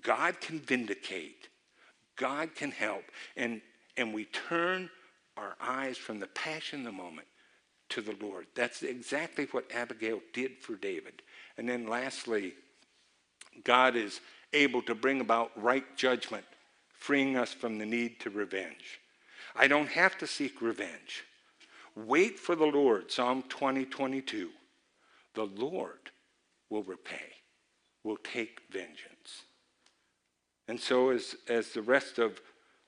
God 0.00 0.40
can 0.40 0.60
vindicate, 0.60 1.48
God 2.20 2.54
can 2.54 2.70
help. 2.70 3.02
And, 3.36 3.62
and 3.96 4.12
we 4.12 4.26
turn 4.26 4.90
our 5.36 5.56
eyes 5.60 5.96
from 5.96 6.20
the 6.20 6.26
passion 6.28 6.80
of 6.80 6.86
the 6.86 6.92
moment 6.92 7.26
to 7.88 8.02
the 8.02 8.14
Lord. 8.20 8.46
That's 8.54 8.82
exactly 8.82 9.48
what 9.50 9.72
Abigail 9.74 10.20
did 10.32 10.58
for 10.60 10.76
David. 10.76 11.22
And 11.56 11.68
then 11.68 11.88
lastly, 11.88 12.52
God 13.64 13.96
is 13.96 14.20
able 14.52 14.82
to 14.82 14.94
bring 14.94 15.20
about 15.20 15.50
right 15.60 15.96
judgment, 15.96 16.44
freeing 16.92 17.36
us 17.36 17.52
from 17.52 17.78
the 17.78 17.86
need 17.86 18.20
to 18.20 18.30
revenge. 18.30 19.00
I 19.56 19.66
don't 19.66 19.88
have 19.88 20.18
to 20.18 20.26
seek 20.26 20.60
revenge. 20.60 21.24
Wait 21.96 22.38
for 22.38 22.54
the 22.54 22.66
Lord, 22.66 23.10
Psalm 23.10 23.42
20, 23.48 23.86
22. 23.86 24.50
The 25.34 25.44
Lord 25.44 26.10
will 26.68 26.82
repay. 26.82 27.32
will 28.04 28.16
take 28.16 28.60
vengeance. 28.70 29.42
And 30.70 30.78
so, 30.78 31.10
as, 31.10 31.34
as 31.48 31.70
the 31.70 31.82
rest 31.82 32.20
of, 32.20 32.40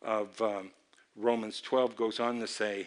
of 0.03 0.41
um, 0.41 0.71
Romans 1.17 1.61
12 1.61 1.97
goes 1.97 2.21
on 2.21 2.39
to 2.39 2.47
say, 2.47 2.87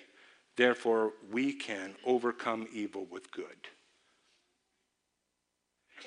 therefore, 0.55 1.11
we 1.29 1.51
can 1.51 1.95
overcome 2.05 2.65
evil 2.71 3.05
with 3.11 3.29
good. 3.29 3.67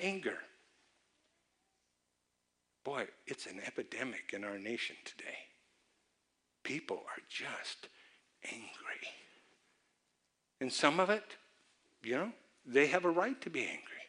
Anger. 0.01 0.39
Boy, 2.83 3.05
it's 3.27 3.45
an 3.45 3.61
epidemic 3.63 4.31
in 4.33 4.43
our 4.43 4.57
nation 4.57 4.95
today. 5.05 5.37
People 6.63 6.97
are 6.97 7.21
just 7.29 7.89
angry. 8.43 9.07
And 10.61 10.73
some 10.73 10.99
of 10.99 11.11
it, 11.11 11.35
you 12.01 12.15
know, 12.15 12.31
they 12.65 12.87
have 12.87 13.05
a 13.05 13.11
right 13.11 13.39
to 13.41 13.51
be 13.51 13.61
angry. 13.61 14.07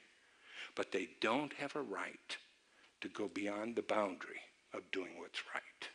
But 0.74 0.90
they 0.90 1.10
don't 1.20 1.52
have 1.58 1.76
a 1.76 1.82
right 1.82 2.38
to 3.02 3.08
go 3.08 3.28
beyond 3.28 3.76
the 3.76 3.82
boundary 3.82 4.40
of 4.74 4.90
doing 4.90 5.12
what's 5.18 5.42
right. 5.54 5.88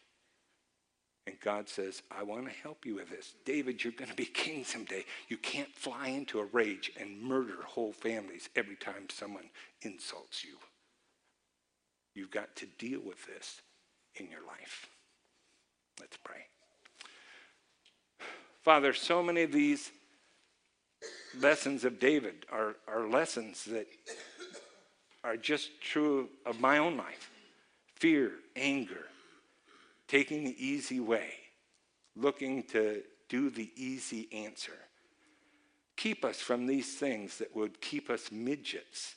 And 1.28 1.39
God 1.39 1.67
says, 1.67 2.03
I 2.11 2.23
want 2.23 2.45
to 2.45 2.51
help 2.51 2.86
you 2.86 2.95
with 2.95 3.09
this. 3.09 3.34
David, 3.45 3.84
you're 3.84 3.93
going 3.93 4.11
to 4.11 4.15
be 4.15 4.26
king 4.34 4.63
someday. 4.63 5.05
You 5.28 5.38
can't 5.38 5.73
fly 5.73 6.09
into 6.09 6.39
a 6.39 6.45
rage 6.45 6.91
and 6.99 7.21
murder 7.21 7.57
whole 7.65 7.93
families 7.93 8.49
every 8.55 8.76
time 8.76 9.07
someone 9.09 9.49
insults 9.82 10.43
you. 10.43 10.57
You've 12.13 12.32
got 12.32 12.55
to 12.57 12.67
deal 12.78 13.01
with 13.03 13.26
this 13.26 13.61
in 14.15 14.30
your 14.30 14.45
life. 14.47 14.88
Let's 15.99 16.17
pray. 16.17 16.45
Father, 18.63 18.93
so 18.93 19.21
many 19.21 19.43
of 19.43 19.51
these 19.51 19.91
lessons 21.39 21.86
of 21.86 21.99
David 21.99 22.45
are, 22.51 22.76
are 22.88 23.07
lessons 23.07 23.65
that 23.65 23.88
are 25.23 25.38
just 25.38 25.82
true 25.82 26.30
of 26.45 26.59
my 26.61 26.78
own 26.78 26.97
life 26.97 27.32
fear, 27.96 28.32
anger, 28.56 29.06
taking 30.08 30.43
the 30.43 30.66
easy 30.66 31.00
way, 31.00 31.34
looking 32.16 32.64
to 32.64 33.02
do 33.30 33.50
the 33.50 33.72
easy 33.76 34.28
answer. 34.32 34.78
Keep 35.98 36.26
us 36.26 36.39
from 36.39 36.68
these 36.68 36.96
things 36.96 37.38
that 37.38 37.56
would 37.56 37.80
keep 37.82 38.10
us 38.10 38.32
midgets 38.32 39.16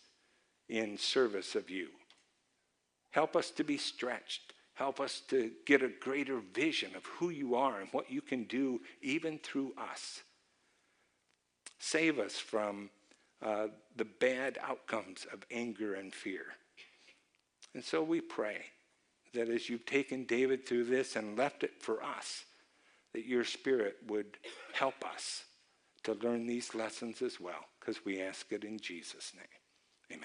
in 0.68 0.96
service 0.96 1.54
of 1.54 1.70
you. 1.70 1.88
Help 3.10 3.36
us 3.36 3.50
to 3.50 3.64
be 3.64 3.76
stretched. 3.76 4.52
Help 4.74 5.00
us 5.00 5.22
to 5.28 5.50
get 5.66 5.82
a 5.82 5.88
greater 5.88 6.38
vision 6.54 6.94
of 6.94 7.04
who 7.04 7.30
you 7.30 7.56
are 7.56 7.80
and 7.80 7.88
what 7.90 8.10
you 8.10 8.20
can 8.20 8.44
do 8.44 8.80
even 9.02 9.38
through 9.38 9.72
us. 9.76 10.22
Save 11.80 12.18
us 12.18 12.38
from 12.38 12.90
uh, 13.42 13.68
the 13.96 14.04
bad 14.04 14.58
outcomes 14.62 15.26
of 15.32 15.44
anger 15.50 15.94
and 15.94 16.14
fear. 16.14 16.46
And 17.74 17.84
so 17.84 18.02
we 18.02 18.20
pray 18.20 18.64
that 19.34 19.48
as 19.48 19.68
you've 19.68 19.86
taken 19.86 20.24
David 20.24 20.66
through 20.66 20.84
this 20.84 21.16
and 21.16 21.38
left 21.38 21.62
it 21.62 21.80
for 21.80 22.02
us, 22.02 22.44
that 23.12 23.26
your 23.26 23.44
Spirit 23.44 23.96
would 24.06 24.38
help 24.72 25.04
us 25.04 25.44
to 26.04 26.14
learn 26.14 26.46
these 26.46 26.74
lessons 26.74 27.22
as 27.22 27.40
well, 27.40 27.66
because 27.78 28.04
we 28.04 28.20
ask 28.20 28.52
it 28.52 28.64
in 28.64 28.78
Jesus' 28.78 29.32
name. 29.34 30.20